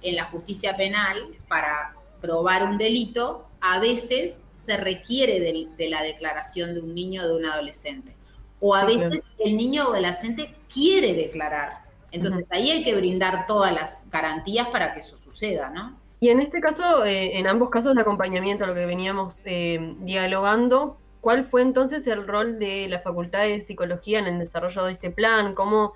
en 0.03 0.15
la 0.15 0.25
justicia 0.25 0.77
penal 0.77 1.23
para 1.49 1.95
probar 2.21 2.65
un 2.65 2.77
delito, 2.77 3.49
a 3.63 3.81
veces 3.81 4.46
se 4.57 4.77
requiere 4.77 5.39
de, 5.39 5.89
la 5.89 6.03
declaración 6.03 6.75
de 6.75 6.81
un 6.81 6.95
niño 6.95 7.23
o 7.23 7.29
de 7.29 7.37
un 7.37 7.47
adolescente. 7.47 8.17
O 8.59 8.75
a 8.75 8.87
veces 8.87 9.23
el 9.39 9.57
niño 9.57 9.85
o 9.85 9.93
adolescente 9.93 10.55
quiere 10.73 11.15
declarar. 11.15 11.85
Entonces 12.11 12.49
ahí 12.51 12.71
hay 12.71 12.83
que 12.83 12.95
brindar 12.95 13.47
todas 13.47 13.73
las 13.73 14.11
garantías 14.11 14.69
para 14.69 14.95
que 14.95 15.01
eso 15.01 15.17
suceda, 15.17 15.69
¿no? 15.69 16.01
Y 16.19 16.31
en 16.31 16.41
este 16.41 16.61
caso, 16.61 17.05
eh, 17.05 17.39
en 17.39 17.47
ambos 17.47 17.69
casos 17.69 17.95
de 17.95 18.01
acompañamiento, 18.01 18.67
lo 18.67 18.75
que 18.75 18.87
veníamos 18.87 19.43
eh, 19.45 19.95
dialogando, 20.01 20.99
¿cuál 21.21 21.45
fue 21.45 21.61
entonces 21.61 22.07
el 22.07 22.27
rol 22.27 22.59
de 22.59 22.89
la 22.89 23.01
Facultad 23.01 23.43
de 23.43 23.61
Psicología 23.61 24.21
en 24.21 24.27
el 24.27 24.39
desarrollo 24.39 24.85
de 24.85 24.93
este 24.93 25.11
plan? 25.11 25.55
¿Cómo, 25.55 25.93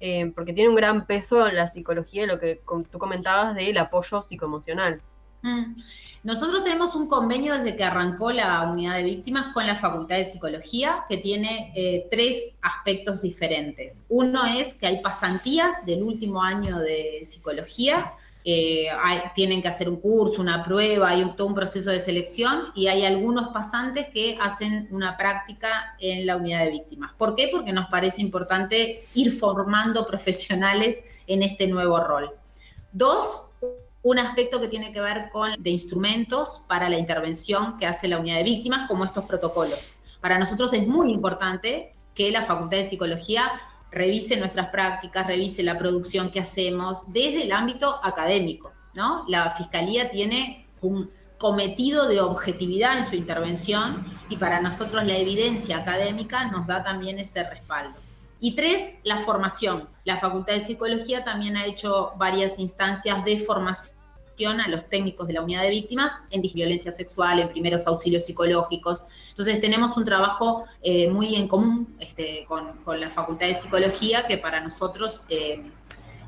eh, 0.00 0.30
porque 0.34 0.52
tiene 0.52 0.68
un 0.68 0.76
gran 0.76 1.06
peso 1.06 1.48
la 1.48 1.68
psicología, 1.68 2.26
lo 2.26 2.38
que 2.38 2.60
tú 2.90 2.98
comentabas 2.98 3.54
del 3.54 3.78
apoyo 3.78 4.20
psicoemocional. 4.20 5.00
Mm. 5.42 5.76
Nosotros 6.24 6.62
tenemos 6.62 6.94
un 6.94 7.08
convenio 7.08 7.58
desde 7.58 7.76
que 7.76 7.82
arrancó 7.82 8.30
la 8.30 8.62
unidad 8.70 8.96
de 8.96 9.02
víctimas 9.02 9.52
con 9.52 9.66
la 9.66 9.74
Facultad 9.74 10.16
de 10.16 10.24
Psicología 10.24 11.04
que 11.08 11.16
tiene 11.16 11.72
eh, 11.74 12.06
tres 12.10 12.56
aspectos 12.62 13.22
diferentes. 13.22 14.04
Uno 14.08 14.44
es 14.46 14.74
que 14.74 14.86
hay 14.86 15.00
pasantías 15.00 15.84
del 15.84 16.02
último 16.04 16.40
año 16.42 16.78
de 16.78 17.20
psicología, 17.24 18.12
tienen 19.34 19.62
que 19.62 19.68
hacer 19.68 19.88
un 19.88 20.00
curso, 20.00 20.40
una 20.40 20.64
prueba, 20.64 21.10
hay 21.10 21.24
todo 21.36 21.46
un 21.46 21.54
proceso 21.54 21.90
de 21.90 22.00
selección 22.00 22.72
y 22.74 22.88
hay 22.88 23.04
algunos 23.04 23.48
pasantes 23.52 24.08
que 24.12 24.36
hacen 24.40 24.88
una 24.90 25.16
práctica 25.16 25.96
en 26.00 26.26
la 26.26 26.36
unidad 26.36 26.64
de 26.64 26.70
víctimas. 26.70 27.12
¿Por 27.12 27.36
qué? 27.36 27.48
Porque 27.52 27.72
nos 27.72 27.88
parece 27.88 28.20
importante 28.20 29.04
ir 29.14 29.32
formando 29.32 30.06
profesionales 30.06 30.98
en 31.26 31.42
este 31.42 31.68
nuevo 31.68 32.00
rol. 32.00 32.30
Dos, 32.92 33.46
un 34.02 34.18
aspecto 34.18 34.60
que 34.60 34.68
tiene 34.68 34.92
que 34.92 35.00
ver 35.00 35.30
con 35.30 35.62
de 35.62 35.70
instrumentos 35.70 36.62
para 36.66 36.88
la 36.88 36.98
intervención 36.98 37.78
que 37.78 37.86
hace 37.86 38.08
la 38.08 38.18
unidad 38.18 38.38
de 38.38 38.44
víctimas, 38.44 38.88
como 38.88 39.04
estos 39.04 39.24
protocolos. 39.24 39.94
Para 40.20 40.38
nosotros 40.38 40.72
es 40.72 40.86
muy 40.86 41.12
importante 41.12 41.92
que 42.14 42.30
la 42.30 42.42
Facultad 42.42 42.78
de 42.78 42.88
Psicología 42.88 43.50
revise 43.90 44.36
nuestras 44.36 44.68
prácticas, 44.68 45.26
revise 45.26 45.62
la 45.62 45.78
producción 45.78 46.30
que 46.30 46.40
hacemos 46.40 47.04
desde 47.08 47.44
el 47.44 47.52
ámbito 47.52 48.00
académico. 48.02 48.72
¿no? 48.94 49.24
La 49.28 49.50
Fiscalía 49.52 50.10
tiene 50.10 50.66
un 50.80 51.10
cometido 51.38 52.08
de 52.08 52.20
objetividad 52.20 52.98
en 52.98 53.04
su 53.04 53.16
intervención 53.16 54.04
y 54.28 54.36
para 54.36 54.60
nosotros 54.60 55.04
la 55.04 55.16
evidencia 55.16 55.78
académica 55.78 56.50
nos 56.50 56.66
da 56.66 56.82
también 56.82 57.18
ese 57.18 57.42
respaldo. 57.48 57.98
Y 58.44 58.56
tres, 58.56 58.98
la 59.04 59.18
formación. 59.18 59.88
La 60.04 60.16
Facultad 60.16 60.54
de 60.54 60.64
Psicología 60.64 61.22
también 61.22 61.56
ha 61.56 61.64
hecho 61.64 62.10
varias 62.16 62.58
instancias 62.58 63.24
de 63.24 63.38
formación 63.38 64.60
a 64.60 64.66
los 64.66 64.88
técnicos 64.88 65.28
de 65.28 65.34
la 65.34 65.42
unidad 65.42 65.62
de 65.62 65.70
víctimas 65.70 66.14
en 66.28 66.42
violencia 66.42 66.90
sexual, 66.90 67.38
en 67.38 67.48
primeros 67.50 67.86
auxilios 67.86 68.24
psicológicos. 68.24 69.04
Entonces 69.28 69.60
tenemos 69.60 69.96
un 69.96 70.04
trabajo 70.04 70.64
eh, 70.82 71.08
muy 71.08 71.36
en 71.36 71.46
común 71.46 71.94
este, 72.00 72.44
con, 72.48 72.74
la 72.98 73.10
Facultad 73.10 73.46
de 73.46 73.54
Psicología 73.54 74.26
que 74.26 74.38
para 74.38 74.60
nosotros, 74.60 75.24
eh, 75.28 75.62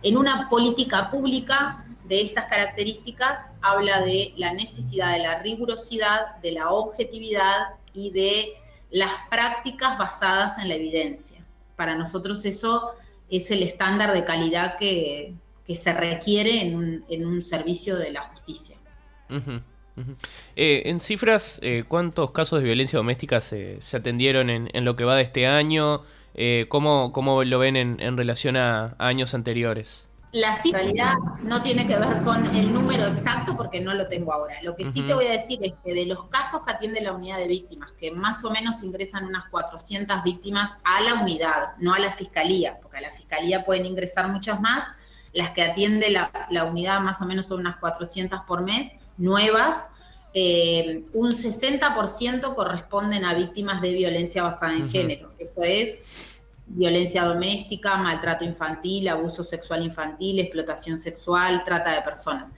en 0.04 0.16
una 0.16 0.48
política 0.48 1.10
pública 1.10 1.84
de 2.04 2.20
estas 2.20 2.44
características, 2.44 3.50
habla 3.60 4.02
de 4.02 4.34
la 4.36 4.52
necesidad 4.52 5.14
de 5.14 5.18
la 5.18 5.40
rigurosidad, 5.40 6.36
de 6.42 6.52
la 6.52 6.70
objetividad 6.70 7.70
y 7.92 8.10
de 8.10 8.52
las 8.92 9.10
prácticas 9.28 9.98
basadas 9.98 10.58
en 10.60 10.68
la 10.68 10.74
evidencia 10.76 11.43
para 11.76 11.96
nosotros 11.96 12.44
eso 12.44 12.92
es 13.30 13.50
el 13.50 13.62
estándar 13.62 14.12
de 14.12 14.24
calidad 14.24 14.78
que, 14.78 15.34
se 15.74 15.94
requiere 15.94 16.60
en 16.60 17.26
un, 17.26 17.42
servicio 17.42 17.96
de 17.96 18.12
la 18.12 18.20
justicia. 18.28 18.76
Eh, 20.56 20.82
en 20.86 21.00
cifras, 21.00 21.58
eh, 21.62 21.84
¿cuántos 21.86 22.32
casos 22.32 22.58
de 22.58 22.64
violencia 22.66 22.98
doméstica 22.98 23.40
se, 23.40 23.78
atendieron 23.94 24.50
en, 24.50 24.84
lo 24.84 24.94
que 24.94 25.04
va 25.04 25.16
de 25.16 25.22
este 25.22 25.46
año? 25.46 26.02
Eh, 26.34 26.66
¿cómo, 26.68 27.44
lo 27.44 27.58
ven 27.58 27.76
en, 27.76 28.16
relación 28.16 28.56
a 28.56 28.94
años 28.98 29.34
anteriores? 29.34 30.06
La 30.34 30.52
cifra 30.56 31.16
no 31.44 31.62
tiene 31.62 31.86
que 31.86 31.96
ver 31.96 32.20
con 32.24 32.44
el 32.56 32.72
número 32.72 33.06
exacto 33.06 33.56
porque 33.56 33.80
no 33.80 33.94
lo 33.94 34.08
tengo 34.08 34.32
ahora. 34.32 34.60
Lo 34.64 34.74
que 34.74 34.84
sí 34.84 35.02
te 35.02 35.14
voy 35.14 35.26
a 35.26 35.30
decir 35.30 35.60
es 35.62 35.74
que 35.84 35.94
de 35.94 36.06
los 36.06 36.24
casos 36.24 36.62
que 36.62 36.72
atiende 36.72 37.00
la 37.00 37.12
unidad 37.12 37.38
de 37.38 37.46
víctimas, 37.46 37.92
que 37.92 38.10
más 38.10 38.44
o 38.44 38.50
menos 38.50 38.82
ingresan 38.82 39.26
unas 39.26 39.48
400 39.48 40.24
víctimas 40.24 40.72
a 40.82 41.00
la 41.02 41.22
unidad, 41.22 41.76
no 41.78 41.94
a 41.94 42.00
la 42.00 42.10
fiscalía, 42.10 42.80
porque 42.82 42.98
a 42.98 43.02
la 43.02 43.12
fiscalía 43.12 43.64
pueden 43.64 43.86
ingresar 43.86 44.26
muchas 44.26 44.60
más, 44.60 44.82
las 45.32 45.52
que 45.52 45.62
atiende 45.62 46.10
la, 46.10 46.64
unidad 46.64 47.00
más 47.00 47.22
o 47.22 47.26
menos 47.26 47.46
son 47.46 47.60
unas 47.60 47.76
400 47.76 48.40
por 48.40 48.62
mes, 48.62 48.90
nuevas, 49.16 49.88
eh, 50.32 51.04
un 51.12 51.30
60% 51.30 52.56
corresponden 52.56 53.24
a 53.24 53.34
víctimas 53.34 53.80
de 53.80 53.92
violencia 53.92 54.42
basada 54.42 54.72
en 54.72 54.90
género. 54.90 55.32
Esto 55.38 55.62
es 55.62 56.33
violencia 56.66 57.24
doméstica, 57.24 57.96
maltrato 57.96 58.44
infantil, 58.44 59.08
abuso 59.08 59.44
sexual 59.44 59.84
infantil, 59.84 60.38
explotación 60.40 60.98
sexual, 60.98 61.62
trata 61.64 61.92
de 61.92 62.02
personas. 62.02 62.52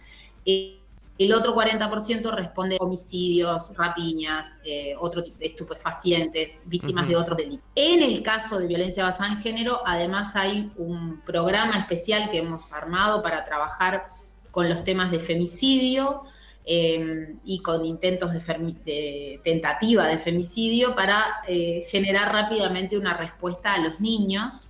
Eh, 0.45 0.81
el 1.19 1.33
otro 1.33 1.55
40% 1.55 2.31
responde 2.35 2.77
a 2.79 2.85
homicidios, 2.85 3.75
rapiñas, 3.75 4.61
eh, 4.65 4.95
otro 5.01 5.25
tipo 5.25 5.39
de 5.39 5.47
estupefacientes, 5.47 6.63
víctimas 6.67 7.09
de 7.09 7.17
otros 7.17 7.39
delitos. 7.39 7.65
En 7.75 8.03
el 8.03 8.23
caso 8.23 8.59
de 8.59 8.67
violencia 8.67 9.03
basada 9.03 9.33
en 9.33 9.39
género, 9.39 9.81
además 9.87 10.37
hay 10.37 10.71
un 10.77 11.23
programa 11.23 11.79
especial 11.79 12.31
que 12.31 12.39
hemos 12.39 12.71
armado 12.73 13.23
para 13.23 13.45
trabajar 13.45 14.09
con 14.51 14.69
los 14.69 14.85
temas 14.85 15.11
de 15.11 15.21
femicidio 15.21 16.25
eh, 16.67 17.37
y 17.45 17.61
con 17.61 17.87
intentos 17.87 18.33
de, 18.33 19.41
tentativa 19.45 20.07
de 20.07 20.19
femicidio 20.19 20.95
para 20.95 21.25
eh, 21.47 21.87
generar 21.89 22.33
rápidamente 22.33 22.99
una 22.99 23.17
respuesta 23.17 23.75
a 23.75 23.79
los 23.79 24.01
niños, 24.01 24.69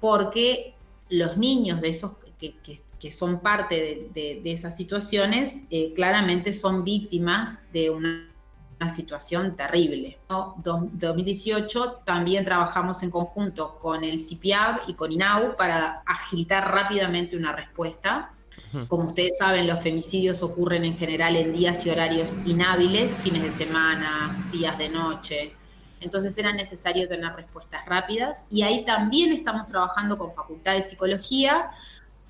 porque 0.00 0.74
los 1.10 1.36
niños 1.36 1.80
de 1.80 1.90
esos 1.90 2.12
que, 2.38 2.54
que 3.00 3.10
son 3.10 3.40
parte 3.40 4.10
de, 4.12 4.42
esas 4.44 4.76
situaciones, 4.76 5.62
eh, 5.70 5.92
claramente 5.94 6.52
son 6.52 6.84
víctimas 6.84 7.70
de 7.72 7.90
una, 7.90 8.26
situación 8.88 9.56
terrible. 9.56 10.18
En 10.30 10.98
2018 10.98 12.00
también 12.02 12.46
trabajamos 12.46 13.02
en 13.02 13.10
conjunto 13.10 13.78
con 13.78 14.04
el 14.04 14.18
CIPIAB 14.18 14.88
y 14.88 14.94
con 14.94 15.12
INAU 15.12 15.54
para 15.54 16.02
agilitar 16.06 16.72
rápidamente 16.72 17.36
una 17.36 17.52
respuesta. 17.52 18.32
Como 18.88 19.04
ustedes 19.04 19.38
saben, 19.38 19.66
los 19.66 19.82
femicidios 19.82 20.42
ocurren 20.42 20.84
en 20.84 20.96
general 20.96 21.34
en 21.34 21.52
días 21.52 21.84
y 21.86 21.90
horarios 21.90 22.38
inhábiles, 22.46 23.16
fines 23.16 23.42
de 23.42 23.50
semana, 23.50 24.48
días 24.52 24.78
de 24.78 24.88
noche. 24.88 25.52
Entonces 26.00 26.36
era 26.38 26.52
necesario 26.52 27.08
tener 27.08 27.32
respuestas 27.34 27.84
rápidas 27.86 28.44
y 28.50 28.62
ahí 28.62 28.84
también 28.84 29.32
estamos 29.32 29.66
trabajando 29.66 30.16
con 30.16 30.32
Facultad 30.32 30.74
de 30.74 30.82
Psicología 30.82 31.70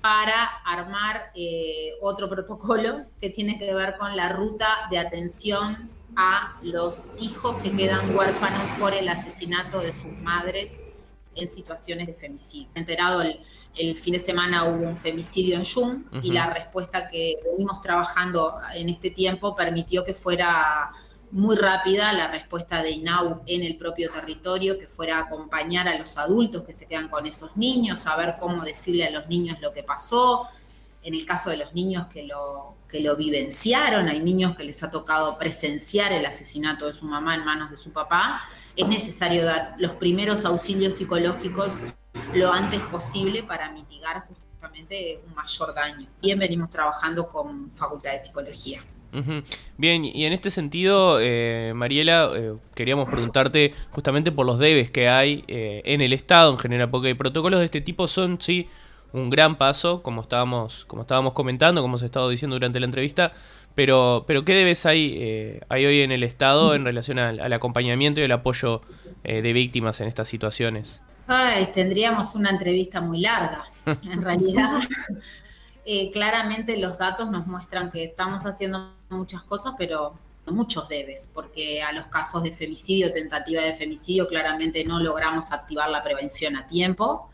para 0.01 0.43
armar 0.65 1.31
eh, 1.35 1.91
otro 2.01 2.27
protocolo 2.27 3.05
que 3.21 3.29
tiene 3.29 3.59
que 3.59 3.73
ver 3.73 3.97
con 3.97 4.15
la 4.17 4.29
ruta 4.29 4.67
de 4.89 4.97
atención 4.97 5.89
a 6.15 6.57
los 6.63 7.07
hijos 7.19 7.61
que 7.61 7.71
quedan 7.71 8.15
huérfanos 8.15 8.63
por 8.79 8.93
el 8.93 9.07
asesinato 9.07 9.79
de 9.79 9.93
sus 9.93 10.11
madres 10.21 10.81
en 11.35 11.47
situaciones 11.47 12.07
de 12.07 12.13
femicidio. 12.13 12.67
Enterado 12.75 13.21
el, 13.21 13.39
el 13.75 13.97
fin 13.97 14.13
de 14.13 14.19
semana 14.19 14.65
hubo 14.65 14.85
un 14.85 14.97
femicidio 14.97 15.55
en 15.55 15.63
Yum 15.63 16.03
y 16.21 16.31
la 16.31 16.49
respuesta 16.53 17.07
que 17.07 17.35
venimos 17.51 17.81
trabajando 17.81 18.57
en 18.73 18.89
este 18.89 19.11
tiempo 19.11 19.55
permitió 19.55 20.03
que 20.03 20.13
fuera 20.13 20.91
muy 21.31 21.55
rápida 21.55 22.11
la 22.11 22.27
respuesta 22.27 22.83
de 22.83 22.91
INAU 22.91 23.41
en 23.45 23.63
el 23.63 23.77
propio 23.77 24.09
territorio, 24.09 24.77
que 24.77 24.87
fuera 24.87 25.17
a 25.17 25.21
acompañar 25.21 25.87
a 25.87 25.97
los 25.97 26.17
adultos 26.17 26.63
que 26.65 26.73
se 26.73 26.87
quedan 26.87 27.07
con 27.07 27.25
esos 27.25 27.55
niños, 27.55 28.01
saber 28.01 28.35
cómo 28.39 28.63
decirle 28.63 29.05
a 29.05 29.11
los 29.11 29.27
niños 29.27 29.57
lo 29.61 29.73
que 29.73 29.83
pasó. 29.83 30.47
En 31.03 31.15
el 31.15 31.25
caso 31.25 31.49
de 31.49 31.57
los 31.57 31.73
niños 31.73 32.07
que 32.07 32.23
lo, 32.23 32.75
que 32.87 32.99
lo 32.99 33.15
vivenciaron, 33.15 34.09
hay 34.09 34.19
niños 34.19 34.55
que 34.55 34.63
les 34.63 34.83
ha 34.83 34.91
tocado 34.91 35.37
presenciar 35.37 36.11
el 36.11 36.25
asesinato 36.25 36.85
de 36.85 36.93
su 36.93 37.05
mamá 37.05 37.35
en 37.35 37.45
manos 37.45 37.71
de 37.71 37.77
su 37.77 37.91
papá, 37.91 38.41
es 38.75 38.87
necesario 38.87 39.45
dar 39.45 39.75
los 39.79 39.93
primeros 39.93 40.45
auxilios 40.45 40.95
psicológicos 40.95 41.81
lo 42.33 42.51
antes 42.51 42.79
posible 42.81 43.43
para 43.43 43.71
mitigar 43.71 44.25
justamente 44.27 45.21
un 45.27 45.35
mayor 45.35 45.73
daño. 45.73 46.07
Bien 46.21 46.39
venimos 46.39 46.69
trabajando 46.69 47.27
con 47.27 47.71
Facultad 47.71 48.11
de 48.11 48.19
Psicología. 48.19 48.83
Bien, 49.77 50.05
y 50.05 50.23
en 50.23 50.31
este 50.31 50.49
sentido, 50.49 51.17
eh, 51.19 51.73
Mariela, 51.75 52.31
eh, 52.33 52.53
queríamos 52.73 53.09
preguntarte 53.09 53.73
justamente 53.89 54.31
por 54.31 54.45
los 54.45 54.57
debes 54.57 54.89
que 54.89 55.09
hay 55.09 55.43
eh, 55.49 55.81
en 55.83 55.99
el 55.99 56.13
Estado 56.13 56.49
en 56.51 56.57
general, 56.57 56.89
porque 56.89 57.13
protocolos 57.13 57.59
de 57.59 57.65
este 57.65 57.81
tipo 57.81 58.07
son, 58.07 58.39
sí, 58.39 58.69
un 59.11 59.29
gran 59.29 59.57
paso, 59.57 60.01
como 60.01 60.21
estábamos, 60.21 60.85
como 60.85 61.01
estábamos 61.01 61.33
comentando, 61.33 61.81
como 61.81 61.97
se 61.97 62.05
ha 62.05 62.07
estado 62.07 62.29
diciendo 62.29 62.55
durante 62.55 62.79
la 62.79 62.85
entrevista, 62.85 63.33
pero, 63.75 64.23
pero 64.25 64.45
¿qué 64.45 64.53
debes 64.53 64.85
hay, 64.85 65.59
hay 65.67 65.85
hoy 65.85 66.01
en 66.01 66.13
el 66.13 66.23
Estado 66.23 66.73
en 66.73 66.85
relación 66.85 67.19
al, 67.19 67.51
acompañamiento 67.51 68.21
y 68.21 68.23
el 68.23 68.31
apoyo 68.31 68.81
de 69.23 69.53
víctimas 69.53 69.99
en 69.99 70.07
estas 70.07 70.29
situaciones? 70.29 71.01
Ay, 71.27 71.71
tendríamos 71.73 72.35
una 72.35 72.49
entrevista 72.49 73.01
muy 73.01 73.21
larga, 73.21 73.65
en 73.85 74.21
realidad. 74.21 74.81
claramente 76.13 76.77
los 76.77 76.97
datos 76.97 77.29
nos 77.29 77.47
muestran 77.47 77.91
que 77.91 78.05
estamos 78.05 78.45
haciendo 78.45 78.93
muchas 79.09 79.43
cosas, 79.43 79.73
pero 79.77 80.15
muchos 80.47 80.87
debes, 80.87 81.29
porque 81.33 81.81
a 81.81 81.91
los 81.91 82.05
casos 82.05 82.43
de 82.43 82.51
femicidio, 82.51 83.11
tentativa 83.11 83.61
de 83.61 83.73
femicidio, 83.73 84.27
claramente 84.27 84.83
no 84.83 84.99
logramos 84.99 85.51
activar 85.51 85.89
la 85.89 86.01
prevención 86.01 86.55
a 86.55 86.67
tiempo. 86.67 87.29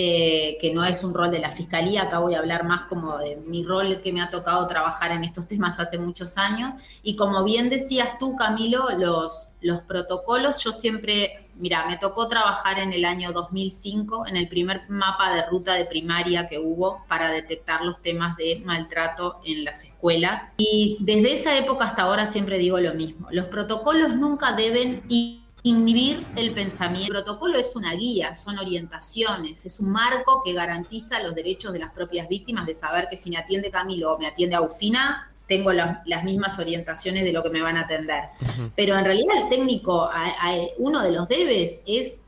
Eh, 0.00 0.58
que 0.60 0.72
no 0.72 0.84
es 0.84 1.02
un 1.02 1.12
rol 1.12 1.32
de 1.32 1.40
la 1.40 1.50
fiscalía, 1.50 2.02
acá 2.02 2.20
voy 2.20 2.36
a 2.36 2.38
hablar 2.38 2.62
más 2.62 2.82
como 2.82 3.18
de 3.18 3.34
mi 3.34 3.64
rol 3.64 4.00
que 4.00 4.12
me 4.12 4.22
ha 4.22 4.30
tocado 4.30 4.64
trabajar 4.68 5.10
en 5.10 5.24
estos 5.24 5.48
temas 5.48 5.80
hace 5.80 5.98
muchos 5.98 6.38
años. 6.38 6.74
Y 7.02 7.16
como 7.16 7.42
bien 7.42 7.68
decías 7.68 8.16
tú, 8.16 8.36
Camilo, 8.36 8.90
los, 8.96 9.48
los 9.60 9.80
protocolos, 9.82 10.62
yo 10.62 10.72
siempre 10.72 11.47
Mira, 11.58 11.86
me 11.86 11.96
tocó 11.96 12.28
trabajar 12.28 12.78
en 12.78 12.92
el 12.92 13.04
año 13.04 13.32
2005 13.32 14.26
en 14.26 14.36
el 14.36 14.48
primer 14.48 14.88
mapa 14.88 15.34
de 15.34 15.42
ruta 15.46 15.74
de 15.74 15.84
primaria 15.84 16.48
que 16.48 16.58
hubo 16.58 17.04
para 17.08 17.30
detectar 17.30 17.84
los 17.84 18.00
temas 18.00 18.36
de 18.36 18.62
maltrato 18.64 19.40
en 19.44 19.64
las 19.64 19.82
escuelas. 19.82 20.52
Y 20.56 20.98
desde 21.00 21.32
esa 21.32 21.56
época 21.56 21.86
hasta 21.86 22.02
ahora 22.02 22.26
siempre 22.26 22.58
digo 22.58 22.78
lo 22.78 22.94
mismo. 22.94 23.28
Los 23.30 23.46
protocolos 23.46 24.14
nunca 24.14 24.52
deben 24.52 25.02
inhibir 25.62 26.24
el 26.36 26.54
pensamiento. 26.54 27.06
El 27.06 27.24
protocolo 27.24 27.58
es 27.58 27.74
una 27.74 27.94
guía, 27.94 28.34
son 28.34 28.58
orientaciones, 28.58 29.66
es 29.66 29.80
un 29.80 29.90
marco 29.90 30.42
que 30.44 30.52
garantiza 30.52 31.20
los 31.22 31.34
derechos 31.34 31.72
de 31.72 31.80
las 31.80 31.92
propias 31.92 32.28
víctimas 32.28 32.66
de 32.66 32.74
saber 32.74 33.08
que 33.10 33.16
si 33.16 33.30
me 33.30 33.36
atiende 33.36 33.70
Camilo 33.70 34.14
o 34.14 34.18
me 34.18 34.28
atiende 34.28 34.56
Agustina, 34.56 35.27
tengo 35.48 35.72
las 35.72 36.24
mismas 36.24 36.58
orientaciones 36.58 37.24
de 37.24 37.32
lo 37.32 37.42
que 37.42 37.50
me 37.50 37.62
van 37.62 37.78
a 37.78 37.80
atender. 37.80 38.24
Pero 38.76 38.96
en 38.96 39.04
realidad 39.04 39.34
el 39.42 39.48
técnico, 39.48 40.08
uno 40.76 41.02
de 41.02 41.10
los 41.10 41.26
debes 41.26 41.82
es 41.86 42.22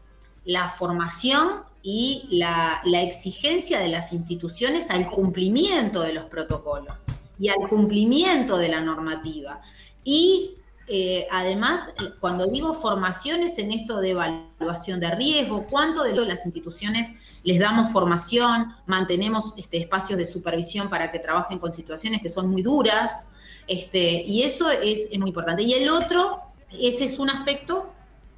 la 0.46 0.68
formación 0.68 1.62
y 1.82 2.26
la, 2.30 2.80
la, 2.84 3.02
exigencia 3.02 3.78
de 3.78 3.88
las 3.88 4.12
instituciones 4.12 4.90
al 4.90 5.08
cumplimiento 5.08 6.02
de 6.02 6.14
los 6.14 6.24
protocolos 6.26 6.94
y 7.38 7.48
al 7.48 7.68
cumplimiento 7.68 8.56
de 8.56 8.68
la 8.68 8.80
normativa. 8.80 9.60
Y 10.02 10.56
eh, 10.92 11.28
además, 11.30 11.92
cuando 12.18 12.48
digo 12.48 12.74
formaciones 12.74 13.56
en 13.58 13.70
esto 13.70 14.00
de 14.00 14.10
evaluación 14.10 14.98
de 14.98 15.14
riesgo, 15.14 15.64
¿cuánto 15.70 16.02
de 16.02 16.12
las 16.26 16.44
instituciones 16.44 17.12
les 17.44 17.60
damos 17.60 17.92
formación? 17.92 18.74
Mantenemos 18.86 19.54
este, 19.56 19.78
espacios 19.78 20.18
de 20.18 20.26
supervisión 20.26 20.90
para 20.90 21.12
que 21.12 21.20
trabajen 21.20 21.60
con 21.60 21.70
situaciones 21.70 22.20
que 22.20 22.28
son 22.28 22.50
muy 22.50 22.62
duras, 22.62 23.30
este, 23.68 24.24
y 24.26 24.42
eso 24.42 24.68
es, 24.68 25.08
es 25.12 25.18
muy 25.20 25.28
importante. 25.28 25.62
Y 25.62 25.74
el 25.74 25.88
otro, 25.90 26.40
ese 26.72 27.04
es 27.04 27.20
un 27.20 27.30
aspecto 27.30 27.92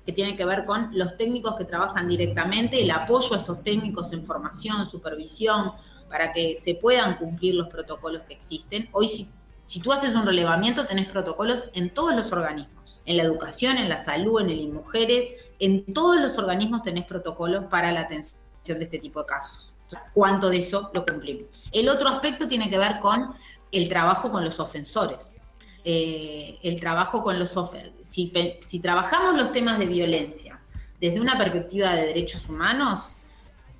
que 0.04 0.12
tiene 0.12 0.36
que 0.36 0.44
ver 0.44 0.66
con 0.66 0.90
los 0.92 1.16
técnicos 1.16 1.56
que 1.56 1.64
trabajan 1.64 2.06
directamente, 2.06 2.82
el 2.82 2.90
apoyo 2.90 3.34
a 3.34 3.38
esos 3.38 3.62
técnicos 3.62 4.12
en 4.12 4.22
formación, 4.22 4.84
supervisión, 4.84 5.72
para 6.10 6.34
que 6.34 6.58
se 6.58 6.74
puedan 6.74 7.16
cumplir 7.16 7.54
los 7.54 7.68
protocolos 7.68 8.24
que 8.24 8.34
existen. 8.34 8.90
Hoy 8.92 9.08
sí 9.08 9.26
si 9.66 9.80
tú 9.80 9.92
haces 9.92 10.14
un 10.14 10.26
relevamiento, 10.26 10.86
tenés 10.86 11.08
protocolos 11.10 11.68
en 11.74 11.90
todos 11.90 12.14
los 12.14 12.32
organismos, 12.32 13.02
en 13.06 13.16
la 13.16 13.22
educación, 13.22 13.78
en 13.78 13.88
la 13.88 13.98
salud, 13.98 14.40
en 14.40 14.50
el 14.50 14.60
INMUJERES, 14.60 15.34
en 15.58 15.92
todos 15.92 16.20
los 16.20 16.38
organismos 16.38 16.82
tenés 16.82 17.04
protocolos 17.04 17.64
para 17.70 17.92
la 17.92 18.00
atención 18.00 18.38
de 18.64 18.84
este 18.84 18.98
tipo 18.98 19.20
de 19.20 19.26
casos. 19.26 19.74
¿Cuánto 20.14 20.48
de 20.50 20.58
eso 20.58 20.90
lo 20.94 21.04
cumplimos? 21.04 21.46
El 21.70 21.88
otro 21.88 22.08
aspecto 22.08 22.48
tiene 22.48 22.70
que 22.70 22.78
ver 22.78 22.98
con 23.00 23.34
el 23.70 23.88
trabajo 23.88 24.30
con 24.30 24.44
los 24.44 24.60
ofensores. 24.60 25.36
Eh, 25.84 26.58
el 26.62 26.78
trabajo 26.78 27.24
con 27.24 27.38
los 27.38 27.58
si, 28.02 28.32
si 28.60 28.80
trabajamos 28.80 29.36
los 29.36 29.50
temas 29.50 29.80
de 29.80 29.86
violencia 29.86 30.60
desde 31.00 31.20
una 31.20 31.36
perspectiva 31.36 31.90
de 31.94 32.06
derechos 32.06 32.48
humanos, 32.48 33.16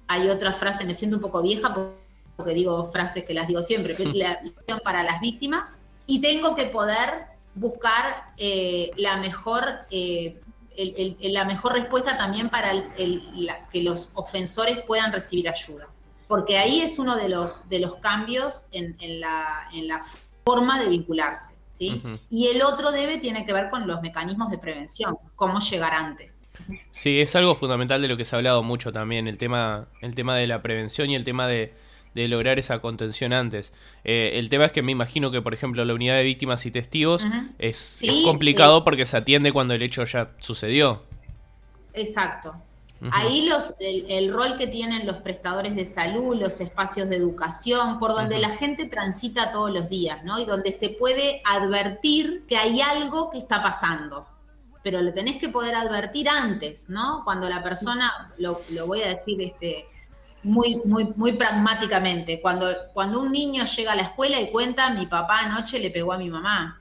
hay 0.09 0.29
otra 0.29 0.53
frase, 0.53 0.85
me 0.85 0.95
siento 0.95 1.19
un 1.19 1.23
poco 1.23 1.41
vieja 1.41 1.73
porque 2.37 2.55
digo 2.55 2.85
frases 2.85 3.25
que 3.25 3.35
las 3.35 3.47
digo 3.47 3.63
siempre, 3.63 3.97
la 4.15 4.41
para 4.83 5.03
las 5.03 5.21
víctimas 5.21 5.87
y 6.07 6.21
tengo 6.21 6.55
que 6.55 6.67
poder 6.67 7.27
buscar 7.55 8.33
eh, 8.37 8.91
la 8.97 9.17
mejor 9.19 9.81
eh, 9.91 10.41
la 11.21 11.45
mejor 11.45 11.75
respuesta 11.75 12.17
también 12.17 12.49
para 12.49 12.73
que 12.95 13.83
los 13.83 14.11
ofensores 14.15 14.79
puedan 14.87 15.13
recibir 15.13 15.49
ayuda. 15.49 15.89
Porque 16.29 16.57
ahí 16.57 16.81
es 16.81 16.99
uno 16.99 17.17
de 17.17 17.29
los, 17.29 17.69
de 17.69 17.79
los 17.79 17.97
cambios 17.97 18.67
en, 18.73 18.97
la, 19.21 20.01
forma 20.45 20.81
de 20.81 20.89
vincularse. 20.89 21.57
¿sí? 21.75 22.03
Y 22.31 22.49
el 22.49 22.63
otro 22.63 22.91
debe 22.91 23.19
tiene 23.19 23.45
que 23.45 23.53
ver 23.53 23.69
con 23.69 23.87
los 23.87 24.01
mecanismos 24.01 24.51
de 24.51 24.59
prevención, 24.59 25.19
cómo 25.37 25.59
llegar 25.61 25.93
antes. 25.93 26.49
Sí, 26.91 27.21
es 27.21 27.37
algo 27.37 27.55
fundamental 27.55 28.01
de 28.01 28.09
lo 28.09 28.17
que 28.17 28.25
se 28.25 28.35
ha 28.35 28.39
hablado 28.39 28.63
mucho 28.63 28.93
también, 28.93 29.29
el 29.29 29.37
tema, 29.37 29.89
el 30.01 30.15
tema 30.15 30.37
de 30.37 30.47
la 30.47 30.63
prevención 30.63 31.11
y 31.11 31.17
el 31.17 31.25
tema 31.25 31.47
de, 31.47 31.75
lograr 32.15 32.59
esa 32.59 32.81
contención 32.81 33.33
antes. 33.33 33.73
Eh, 34.05 34.33
el 34.35 34.49
tema 34.49 34.65
es 34.67 34.73
que 34.73 34.83
me 34.83 34.93
imagino 34.93 35.31
que, 35.31 35.43
por 35.43 35.55
ejemplo, 35.55 35.85
la 35.85 35.95
unidad 35.95 36.17
de 36.17 36.25
víctimas 36.25 36.65
y 36.67 36.71
testigos 36.71 37.25
es, 37.59 38.03
complicado 38.25 38.79
eh, 38.79 38.83
porque 38.85 39.07
se 39.07 39.17
atiende 39.17 39.53
cuando 39.53 39.75
el 39.75 39.83
hecho 39.83 40.05
ya 40.05 40.31
sucedió. 40.39 41.03
Exacto. 41.95 42.55
Ahí 43.11 43.49
los, 43.49 43.75
el, 43.81 44.33
rol 44.33 44.57
que 44.57 44.69
tienen 44.69 45.07
los 45.07 45.17
prestadores 45.17 45.75
de 45.75 45.85
salud, 45.85 46.37
los 46.37 46.61
espacios 46.61 47.09
de 47.09 47.17
educación, 47.17 47.99
por 47.99 48.13
donde 48.13 48.39
la 48.39 48.51
gente 48.51 48.87
transita 48.87 49.51
todos 49.51 49.73
los 49.73 49.89
días, 49.89 50.23
¿no? 50.25 50.39
Y 50.39 50.45
donde 50.45 50.71
se 50.71 50.91
puede 50.91 51.43
advertir 51.45 52.45
que 52.47 52.57
hay 52.57 52.81
algo 52.81 53.31
que 53.31 53.39
está 53.39 53.61
pasando. 53.61 54.29
Pero 54.85 55.01
lo 55.01 55.13
tenés 55.13 55.39
que 55.39 55.49
poder 55.49 55.75
advertir 55.75 56.29
antes, 56.29 56.89
¿no? 56.89 57.23
Cuando 57.25 57.49
la 57.49 57.63
persona, 57.63 58.33
lo, 58.39 58.61
voy 58.87 59.03
a 59.03 59.09
decir 59.09 59.43
este, 59.43 59.87
muy, 60.43 60.83
muy, 60.85 61.13
muy 61.17 61.33
pragmáticamente, 61.33 62.41
cuando, 62.41 62.67
cuando 62.93 63.21
un 63.21 63.33
niño 63.33 63.65
llega 63.65 63.93
a 63.93 63.97
la 63.97 64.03
escuela 64.03 64.41
y 64.41 64.51
cuenta, 64.51 64.91
mi 64.91 65.07
papá 65.07 65.41
anoche 65.41 65.79
le 65.79 65.91
pegó 65.91 66.13
a 66.13 66.19
mi 66.19 66.29
mamá. 66.31 66.81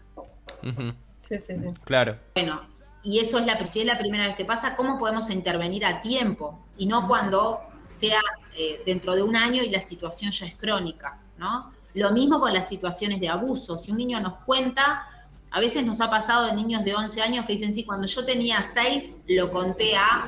Sí, 1.20 1.40
sí, 1.40 1.58
sí. 1.58 1.68
Claro. 1.84 2.18
Bueno, 2.36 2.62
y 3.04 3.20
eso 3.20 3.40
es 3.40 3.46
la, 3.46 3.66
si 3.66 3.82
es 3.82 3.86
la 3.86 3.98
primera 3.98 4.28
vez 4.28 4.36
que 4.36 4.46
pasa, 4.46 4.76
¿cómo 4.76 5.00
podemos 5.00 5.30
intervenir 5.30 5.86
a 5.86 6.02
tiempo? 6.02 6.66
Y 6.78 6.86
no 6.86 7.08
cuando 7.08 7.62
sea 7.86 8.22
eh, 8.56 8.82
dentro 8.86 9.16
de 9.16 9.24
un 9.24 9.36
año 9.36 9.64
y 9.64 9.70
la 9.70 9.82
situación 9.82 10.32
ya 10.32 10.46
es 10.46 10.56
crónica, 10.56 11.20
¿no? 11.38 11.72
Lo 11.94 12.12
mismo 12.12 12.40
con 12.40 12.54
las 12.54 12.70
situaciones 12.70 13.20
de 13.20 13.30
abuso. 13.30 13.78
Si 13.78 13.92
un 13.92 13.98
niño 13.98 14.20
nos 14.20 14.36
cuenta, 14.46 15.08
a 15.50 15.60
veces 15.60 15.86
nos 15.86 16.00
ha 16.00 16.10
pasado 16.10 16.48
de 16.48 16.54
niños 16.54 16.86
de 16.86 16.96
11 16.96 17.22
años 17.22 17.46
que 17.46 17.54
dicen, 17.54 17.74
sí, 17.74 17.84
cuando 17.84 18.08
yo 18.08 18.24
tenía 18.24 18.62
6 18.62 19.24
lo 19.28 19.52
conté 19.52 19.96
a, 19.98 20.26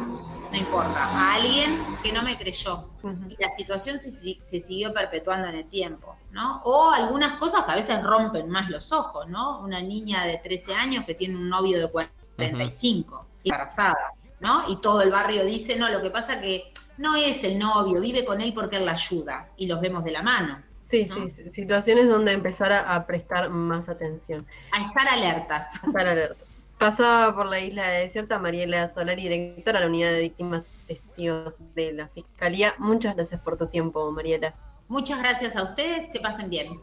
no 0.53 0.59
importa, 0.59 1.03
a 1.03 1.33
alguien 1.33 1.75
que 2.01 2.11
no 2.11 2.21
me 2.21 2.37
creyó. 2.37 2.89
Y 3.27 3.41
la 3.41 3.49
situación 3.49 3.99
se, 3.99 4.11
se, 4.11 4.59
siguió 4.59 4.93
perpetuando 4.93 5.47
en 5.47 5.55
el 5.55 5.65
tiempo, 5.65 6.15
¿no? 6.31 6.61
O 6.63 6.91
algunas 6.91 7.33
cosas 7.35 7.65
que 7.65 7.71
a 7.71 7.75
veces 7.75 8.01
rompen 8.01 8.49
más 8.49 8.69
los 8.69 8.91
ojos, 8.91 9.27
¿no? 9.27 9.59
Una 9.61 9.81
niña 9.81 10.25
de 10.25 10.37
13 10.37 10.75
años 10.75 11.05
que 11.05 11.15
tiene 11.15 11.35
un 11.35 11.49
novio 11.49 11.79
de 11.79 11.91
40 11.91 12.23
35, 12.35 13.25
embarazada, 13.43 14.13
¿no? 14.39 14.63
Y 14.69 14.77
todo 14.77 15.01
el 15.01 15.11
barrio 15.11 15.45
dice, 15.45 15.75
no, 15.75 15.89
lo 15.89 16.01
que 16.01 16.09
pasa 16.09 16.39
que 16.41 16.71
no 16.97 17.15
es 17.15 17.43
el 17.43 17.59
novio, 17.59 18.01
vive 18.01 18.25
con 18.25 18.41
él 18.41 18.53
porque 18.53 18.77
él 18.77 18.85
la 18.85 18.93
ayuda 18.93 19.49
y 19.57 19.67
los 19.67 19.81
vemos 19.81 20.03
de 20.03 20.11
la 20.11 20.21
mano. 20.21 20.61
Sí, 20.81 21.07
sí, 21.07 21.29
situaciones 21.49 22.09
donde 22.09 22.33
empezar 22.33 22.73
a, 22.73 23.05
prestar 23.05 23.49
más 23.49 23.87
atención. 23.87 24.45
A 24.71 24.81
estar 24.81 25.07
alertas. 25.07 25.81
A 25.81 25.87
estar 25.87 26.07
alertas. 26.07 26.47
Pasaba 26.83 27.33
por 27.33 27.45
la 27.45 27.61
isla 27.61 27.87
de 27.87 27.99
desierta 28.01 28.39
Mariela 28.39 28.89
Solari, 28.89 29.21
directora 29.21 29.79
de 29.79 29.85
la 29.85 29.89
unidad 29.89 30.11
de 30.11 30.19
víctimas 30.19 30.65
testigos 30.85 31.55
de 31.75 31.93
la 31.93 32.09
Fiscalía. 32.09 32.73
Muchas 32.77 33.15
gracias 33.15 33.39
por 33.39 33.55
tu 33.55 33.67
tiempo, 33.67 34.11
Mariela. 34.11 34.53
Muchas 34.89 35.17
gracias 35.19 35.55
a 35.55 35.63
ustedes, 35.63 36.09
que 36.09 36.19
pasen 36.19 36.49
bien. 36.49 36.81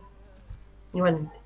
Igualmente. 0.94 1.39